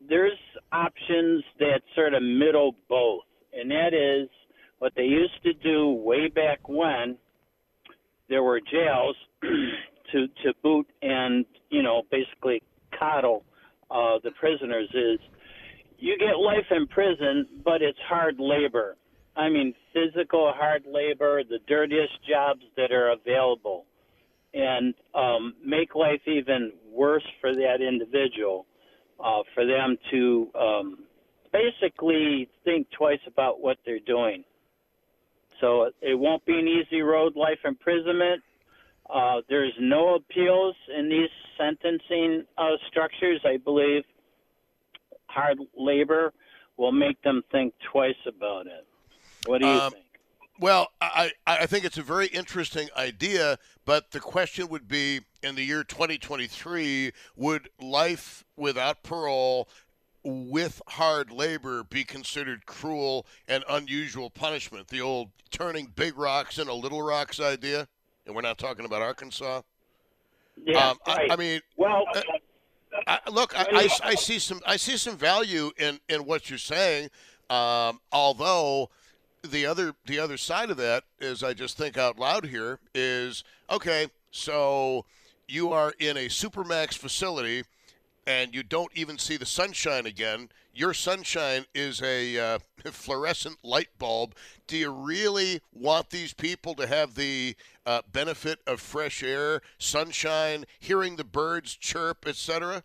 there's 0.09 0.39
options 0.73 1.45
that 1.61 1.81
sort 1.95 2.15
of 2.15 2.23
middle 2.23 2.75
both, 2.89 3.23
and 3.53 3.71
that 3.71 3.95
is 3.95 4.29
what 4.81 4.93
they 4.97 5.05
used 5.05 5.41
to 5.45 5.53
do 5.55 5.91
way 5.91 6.29
back 6.29 6.69
when 6.69 7.17
there 8.29 8.43
were 8.43 8.61
jails 8.61 9.17
to 9.43 10.27
to 10.43 10.53
boot 10.63 10.87
and 11.03 11.45
you 11.71 11.83
know 11.83 12.03
basically 12.11 12.63
coddle 12.99 13.45
uh, 13.91 14.19
the 14.25 14.31
prisoners 14.33 14.89
is 14.95 15.19
you 16.03 16.19
get 16.19 16.37
life 16.37 16.67
in 16.73 16.89
prison, 16.89 17.47
but 17.65 17.81
it's 17.81 17.99
hard 18.09 18.35
labor. 18.41 18.97
I 19.37 19.49
mean, 19.49 19.73
physical 19.95 20.53
hard 20.55 20.83
labor, 20.85 21.43
the 21.45 21.61
dirtiest 21.69 22.13
jobs 22.29 22.63
that 22.77 22.91
are 22.91 23.13
available, 23.13 23.87
and 24.53 24.95
um, 25.15 25.55
make 25.65 25.95
life 25.95 26.21
even 26.27 26.73
worse 26.91 27.25
for 27.41 27.55
that 27.55 27.77
individual, 27.81 28.67
uh, 29.25 29.43
for 29.55 29.65
them 29.65 29.97
to 30.11 30.49
um, 30.59 30.99
basically 31.53 32.49
think 32.65 32.89
twice 32.99 33.21
about 33.29 33.61
what 33.61 33.79
they're 33.87 34.01
doing. 34.05 34.43
So 35.63 35.91
it 36.03 36.19
won't 36.19 36.45
be 36.45 36.59
an 36.59 36.67
easy 36.67 37.03
road, 37.03 37.37
life 37.37 37.61
imprisonment. 37.65 38.43
Uh, 39.09 39.43
there's 39.49 39.73
no 39.81 40.17
appeals 40.17 40.75
in 40.99 41.09
these 41.09 41.31
sentencing 41.57 42.45
uh, 42.59 42.73
structures. 42.91 43.41
I 43.45 43.59
believe 43.59 44.03
hard 45.27 45.59
labor 45.79 46.33
will 46.77 46.91
make 46.91 47.23
them 47.23 47.43
think 47.53 47.75
twice 47.93 48.17
about 48.27 48.67
it. 48.67 48.85
What 49.47 49.61
do 49.61 49.67
you 49.69 49.73
Um, 49.73 49.93
think? 49.93 50.05
Well, 50.59 50.89
I, 51.01 51.33
I 51.47 51.67
think 51.67 51.85
it's 51.85 51.99
a 51.99 52.03
very 52.03 52.27
interesting 52.27 52.89
idea, 52.97 53.59
but 53.85 54.11
the 54.11 54.21
question 54.21 54.69
would 54.69 54.87
be 54.87 55.21
in 55.43 55.55
the 55.55 55.63
year 55.63 55.83
2023, 55.83 57.13
would 57.37 57.69
life 57.81 58.45
without 58.57 59.03
parole 59.03 59.69
with 60.25 60.81
hard 60.89 61.31
labor 61.31 61.85
be 61.85 62.05
considered 62.05 62.67
cruel 62.67 63.27
and 63.49 63.65
unusual 63.69 64.31
punishment? 64.31 64.89
The 64.89 65.01
old 65.01 65.31
turning 65.51 65.93
big 65.95 66.17
rocks 66.17 66.59
into 66.59 66.73
little 66.75 67.03
rocks 67.03 67.41
idea? 67.41 67.89
And 68.27 68.35
we're 68.35 68.43
not 68.43 68.59
talking 68.59 68.85
about 68.85 69.03
Arkansas. 69.03 69.63
Yeah, 70.65 70.91
um, 70.91 70.99
I- 71.07 71.17
right. 71.17 71.33
I 71.33 71.37
mean, 71.37 71.61
well, 71.77 72.05
uh, 72.15 72.23
I, 73.07 73.19
look, 73.31 73.59
I, 73.59 73.67
I, 73.73 74.11
I 74.11 74.15
see 74.15 74.39
some 74.39 74.61
I 74.67 74.77
see 74.77 74.97
some 74.97 75.17
value 75.17 75.71
in, 75.79 75.99
in 76.09 76.25
what 76.25 76.51
you're 76.51 76.59
saying. 76.59 77.09
Um, 77.51 78.01
although 78.13 78.91
the 79.43 79.67
other 79.67 79.95
the 80.07 80.19
other 80.19 80.37
side 80.37 80.71
of 80.71 80.77
that 80.77 81.05
is 81.21 81.43
I 81.43 81.55
just 81.55 81.77
think 81.77 81.97
out 81.97 82.19
loud 82.19 82.47
here 82.47 82.79
is 82.95 83.45
okay. 83.71 84.09
So 84.31 85.05
you 85.49 85.73
are 85.73 85.93
in 85.99 86.17
a 86.17 86.27
supermax 86.27 86.97
facility 86.97 87.65
and 88.27 88.55
you 88.55 88.63
don't 88.63 88.93
even 88.95 89.19
see 89.19 89.37
the 89.37 89.47
sunshine 89.47 90.07
again. 90.07 90.49
Your 90.75 90.95
sunshine 90.95 91.67
is 91.75 92.01
a 92.03 92.39
uh, 92.39 92.59
fluorescent 92.85 93.59
light 93.63 93.89
bulb. 93.99 94.35
Do 94.67 94.77
you 94.77 94.91
really 94.91 95.61
want 95.73 96.11
these 96.11 96.33
people 96.33 96.75
to 96.77 96.87
have 96.87 97.15
the 97.15 97.57
uh, 97.85 98.03
benefit 98.11 98.61
of 98.67 98.81
fresh 98.81 99.23
air, 99.23 99.61
sunshine, 99.79 100.65
hearing 100.79 101.17
the 101.17 101.25
birds 101.25 101.77
chirp, 101.77 102.27
etc.? 102.27 102.85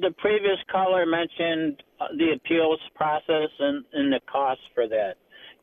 the 0.00 0.14
previous 0.18 0.58
caller 0.70 1.06
mentioned 1.06 1.82
uh, 2.00 2.06
the 2.16 2.32
appeals 2.34 2.80
process 2.94 3.50
and, 3.58 3.84
and 3.92 4.12
the 4.12 4.20
cost 4.30 4.60
for 4.74 4.88
that. 4.88 5.14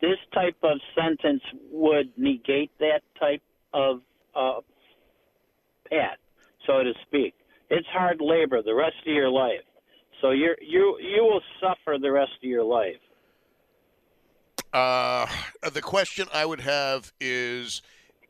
This 0.01 0.18
type 0.34 0.57
of 0.64 0.80
sentence 0.95 1.41
would 1.72 2.11
negate 2.18 2.72
that 2.80 3.01
type 3.20 3.41
of 3.74 4.01
uh, 4.36 4.59
pat, 5.89 6.18
so 6.68 6.84
to 6.84 6.93
speak. 7.07 7.34
It's 7.76 7.88
hard 7.88 8.21
labor 8.21 8.61
the 8.61 8.76
rest 8.76 8.97
of 9.01 9.11
your 9.11 9.30
life, 9.30 9.65
so 10.21 10.30
you're 10.30 10.55
you 10.61 10.95
you 11.01 11.24
will 11.24 11.41
suffer 11.59 11.97
the 11.99 12.11
rest 12.11 12.34
of 12.43 12.47
your 12.47 12.63
life. 12.63 13.01
Uh, 14.71 15.26
the 15.71 15.82
question 15.82 16.28
I 16.32 16.45
would 16.45 16.61
have 16.61 17.11
is 17.19 17.82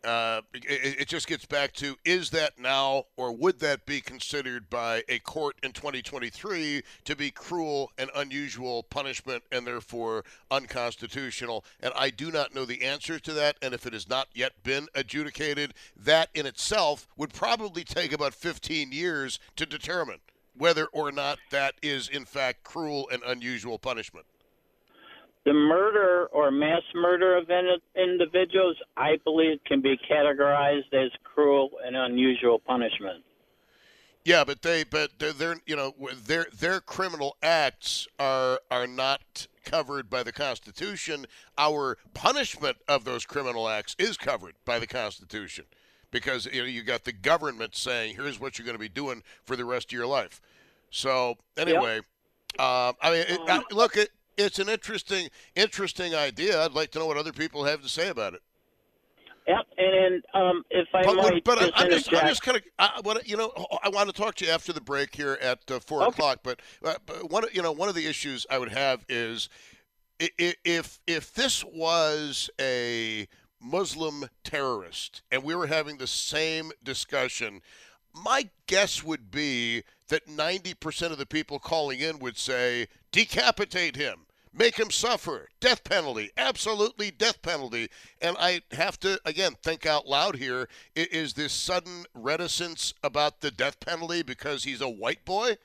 uh, 0.04 0.41
it, 0.54 1.01
it 1.01 1.08
just 1.08 1.28
gets 1.28 1.45
back 1.45 1.74
to 1.74 1.95
is 2.06 2.30
that 2.32 2.60
now 2.60 3.06
or 3.18 3.32
would 3.32 3.60
that 3.60 3.86
be 3.86 4.01
considered 4.01 4.70
by 4.70 5.04
a 5.10 5.20
court 5.20 5.56
in 5.64 5.72
2023 5.72 6.82
to 7.06 7.16
be 7.16 7.32
cruel 7.32 7.91
and 7.97 8.10
unusual 8.16 8.84
punishment 8.84 9.43
and 9.51 9.66
therefore 9.66 10.24
unconstitutional? 10.51 11.64
And 11.82 11.93
I 11.95 12.10
do 12.10 12.32
not 12.32 12.54
know 12.54 12.66
the 12.66 12.84
answer 12.84 13.20
to 13.20 13.34
that. 13.34 13.58
And 13.62 13.74
if 13.74 13.86
it 13.86 13.93
has 13.93 14.10
not 14.10 14.28
yet 14.34 14.64
been 14.64 14.88
adjudicated, 14.95 15.74
that 15.97 16.30
in 16.34 16.45
itself 16.45 17.08
would 17.18 17.34
probably 17.34 17.84
take 17.84 18.14
about 18.14 18.34
15 18.34 18.91
years 18.91 19.39
to 19.56 19.66
determine 19.66 20.20
whether 20.56 20.86
or 20.88 21.12
not 21.12 21.39
that 21.49 21.76
is 21.82 22.08
in 22.08 22.26
fact 22.26 22.64
cruel 22.64 23.10
and 23.12 23.22
unusual 23.26 23.80
punishment. 23.80 24.26
The 25.46 25.54
murder 25.54 26.28
or 26.32 26.52
mass 26.52 26.84
murder 26.96 27.36
of 27.36 27.50
in- 27.50 27.78
individuals, 27.96 28.78
I 28.96 29.18
believe, 29.24 29.60
can 29.66 29.82
be 29.82 29.98
categorized 30.10 30.94
as 30.94 31.12
cruel 31.24 31.72
and 31.86 31.96
unusual 31.96 32.60
punishment. 32.60 33.24
Yeah, 34.26 34.46
but 34.46 34.62
they, 34.62 34.86
but 34.86 35.20
they're, 35.20 35.34
they're, 35.34 35.56
you 35.66 35.76
know, 35.76 35.94
their 36.26 36.48
their 36.58 36.80
criminal 36.80 37.36
acts 37.44 38.08
are 38.18 38.62
are 38.72 38.88
not 38.88 39.48
covered 39.66 40.10
by 40.10 40.24
the 40.24 40.32
Constitution. 40.32 41.26
Our 41.58 41.98
punishment 42.14 42.78
of 42.88 43.04
those 43.04 43.26
criminal 43.26 43.68
acts 43.68 43.98
is 44.00 44.16
covered 44.16 44.56
by 44.64 44.80
the 44.80 44.88
Constitution, 44.88 45.66
because 46.10 46.46
you 46.46 46.62
know 46.62 46.68
you 46.68 46.84
got 46.84 47.04
the 47.04 47.12
government 47.12 47.76
saying, 47.76 48.16
"Here's 48.16 48.39
what 48.39 48.58
you're 48.58 48.66
going 48.66 48.76
to 48.76 48.80
be 48.80 48.88
doing 48.88 49.24
for 49.44 49.58
the 49.58 49.66
rest 49.66 49.88
of 49.88 49.91
your 49.91 50.08
life." 50.08 50.39
So 50.89 51.36
anyway, 51.58 51.98
um, 52.60 52.94
I 53.02 53.12
mean, 53.12 53.26
it, 53.28 53.39
I, 53.50 53.62
look, 53.72 53.98
it, 53.98 54.10
it's 54.38 54.60
an 54.60 54.70
interesting 54.70 55.30
interesting 55.56 56.16
idea. 56.16 56.64
I'd 56.64 56.74
like 56.74 56.92
to 56.92 57.00
know 57.00 57.06
what 57.06 57.18
other 57.18 57.34
people 57.34 57.64
have 57.66 57.82
to 57.82 57.90
say 57.90 58.10
about 58.10 58.34
it. 58.34 58.42
Yep, 59.48 59.66
and 59.78 60.24
um, 60.34 60.64
if 60.70 60.88
I 60.94 61.04
But, 61.04 61.16
might 61.18 61.44
but 61.44 61.60
just 61.60 61.74
I'm 61.76 61.90
just, 61.90 62.14
I'm 62.14 62.28
just 62.30 62.42
kind 62.44 62.58
of, 62.58 62.64
I, 62.80 63.02
what 63.04 63.28
you 63.28 63.36
know, 63.36 63.52
I 63.84 63.90
want 63.90 64.08
to 64.08 64.14
talk 64.14 64.36
to 64.36 64.46
you 64.46 64.52
after 64.52 64.72
the 64.72 64.80
break 64.80 65.14
here 65.14 65.38
at 65.42 65.70
uh, 65.70 65.80
four 65.82 66.08
o'clock. 66.08 66.40
But, 66.44 66.62
uh, 66.84 66.94
but 67.06 67.30
one, 67.30 67.44
of- 67.44 67.54
you 67.54 67.62
know, 67.62 67.74
one 67.74 67.90
of 67.90 67.96
the 67.96 68.08
issues 68.08 68.46
I 68.50 68.58
would 68.58 68.72
have 68.72 69.04
is 69.10 69.50
if 70.20 71.02
if 71.06 71.34
this 71.34 71.64
was 71.66 72.50
a 72.60 73.28
Muslim 73.60 74.30
terrorist 74.46 75.24
and 75.30 75.44
we 75.44 75.56
were 75.56 75.68
having 75.68 75.98
the 75.98 76.08
same 76.08 76.72
discussion, 76.82 77.62
my 78.14 78.50
guess 78.68 79.04
would 79.04 79.30
be 79.32 79.84
that 80.08 80.28
90% 80.28 81.12
of 81.12 81.18
the 81.18 81.26
people 81.26 81.60
calling 81.60 82.00
in 82.00 82.20
would 82.20 82.38
say, 82.38 82.88
decapitate 83.14 83.95
him, 83.95 84.26
make 84.51 84.78
him 84.78 84.91
suffer, 84.91 85.47
death 85.61 85.86
penalty, 85.86 86.32
absolutely 86.36 87.11
death 87.11 87.41
penalty. 87.41 87.88
And 88.22 88.36
I 88.38 88.61
have 88.72 88.99
to, 89.01 89.22
again, 89.24 89.53
think 89.64 89.86
out 89.86 90.05
loud 90.05 90.36
here 90.36 90.68
is 90.95 91.34
this 91.34 91.53
sudden 91.53 92.03
reticence 92.14 92.93
about 93.01 93.39
the 93.39 93.51
death 93.51 93.80
penalty 93.80 94.24
because 94.24 94.66
he's 94.66 94.82
a 94.82 94.89
white 94.89 95.24
boy? 95.24 95.55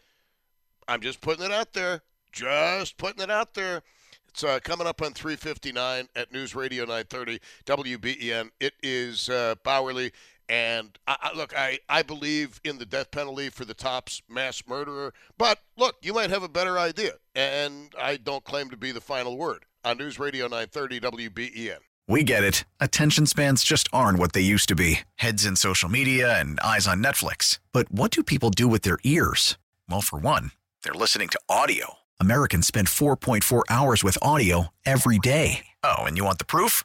I'm 0.86 1.01
just 1.01 1.20
putting 1.20 1.44
it 1.44 1.51
out 1.53 1.72
there. 1.72 2.03
Just 2.30 2.99
putting 2.99 3.22
it 3.22 3.30
out 3.30 3.55
there. 3.55 3.82
It's 4.28 4.44
uh, 4.44 4.61
coming 4.62 4.86
up 4.86 5.03
on 5.03 5.14
359 5.14 6.09
at 6.14 6.32
News 6.32 6.55
Radio 6.55 6.84
930 6.84 7.40
WBEN. 7.64 8.51
It 8.61 8.74
is 8.82 9.30
uh, 9.30 9.55
Bauerle. 9.64 10.12
And 10.49 10.99
I, 11.07 11.16
I, 11.20 11.36
look, 11.36 11.57
I, 11.57 11.78
I 11.88 12.03
believe 12.03 12.61
in 12.64 12.78
the 12.78 12.86
death 12.86 13.11
penalty 13.11 13.51
for 13.51 13.64
the 13.64 13.74
tops 13.74 14.22
mass 14.28 14.62
murderer. 14.66 15.12
But 15.36 15.59
look, 15.76 15.96
you 16.03 16.14
might 16.14 16.30
have 16.30 16.42
a 16.42 16.49
better 16.49 16.78
idea. 16.78 17.12
And 17.34 17.92
I 18.01 18.16
don't 18.16 18.44
claim 18.44 18.70
to 18.70 18.76
be 18.76 18.92
the 18.92 19.01
final 19.01 19.36
word 19.36 19.64
on 19.84 19.99
News 19.99 20.18
Radio 20.18 20.44
930 20.44 21.01
WBEN. 21.01 21.78
We 22.09 22.24
get 22.24 22.42
it. 22.42 22.64
Attention 22.80 23.26
spans 23.26 23.62
just 23.62 23.86
aren't 23.92 24.18
what 24.18 24.32
they 24.32 24.40
used 24.40 24.68
to 24.70 24.74
be 24.74 25.01
heads 25.16 25.44
in 25.44 25.57
social 25.57 25.90
media 25.90 26.40
and 26.40 26.59
eyes 26.61 26.88
on 26.88 27.03
Netflix. 27.03 27.59
But 27.72 27.92
what 27.92 28.11
do 28.11 28.22
people 28.22 28.49
do 28.49 28.66
with 28.66 28.80
their 28.82 28.99
ears? 29.05 29.59
Well, 29.90 30.01
for 30.01 30.18
one, 30.18 30.53
they're 30.82 30.94
listening 30.94 31.28
to 31.28 31.40
audio. 31.51 31.99
Americans 32.18 32.66
spend 32.66 32.88
4.4 32.88 33.62
hours 33.68 34.03
with 34.03 34.16
audio 34.22 34.68
every 34.86 35.18
day. 35.18 35.66
Oh, 35.84 35.99
and 35.99 36.16
you 36.16 36.24
want 36.24 36.38
the 36.38 36.46
proof? 36.46 36.84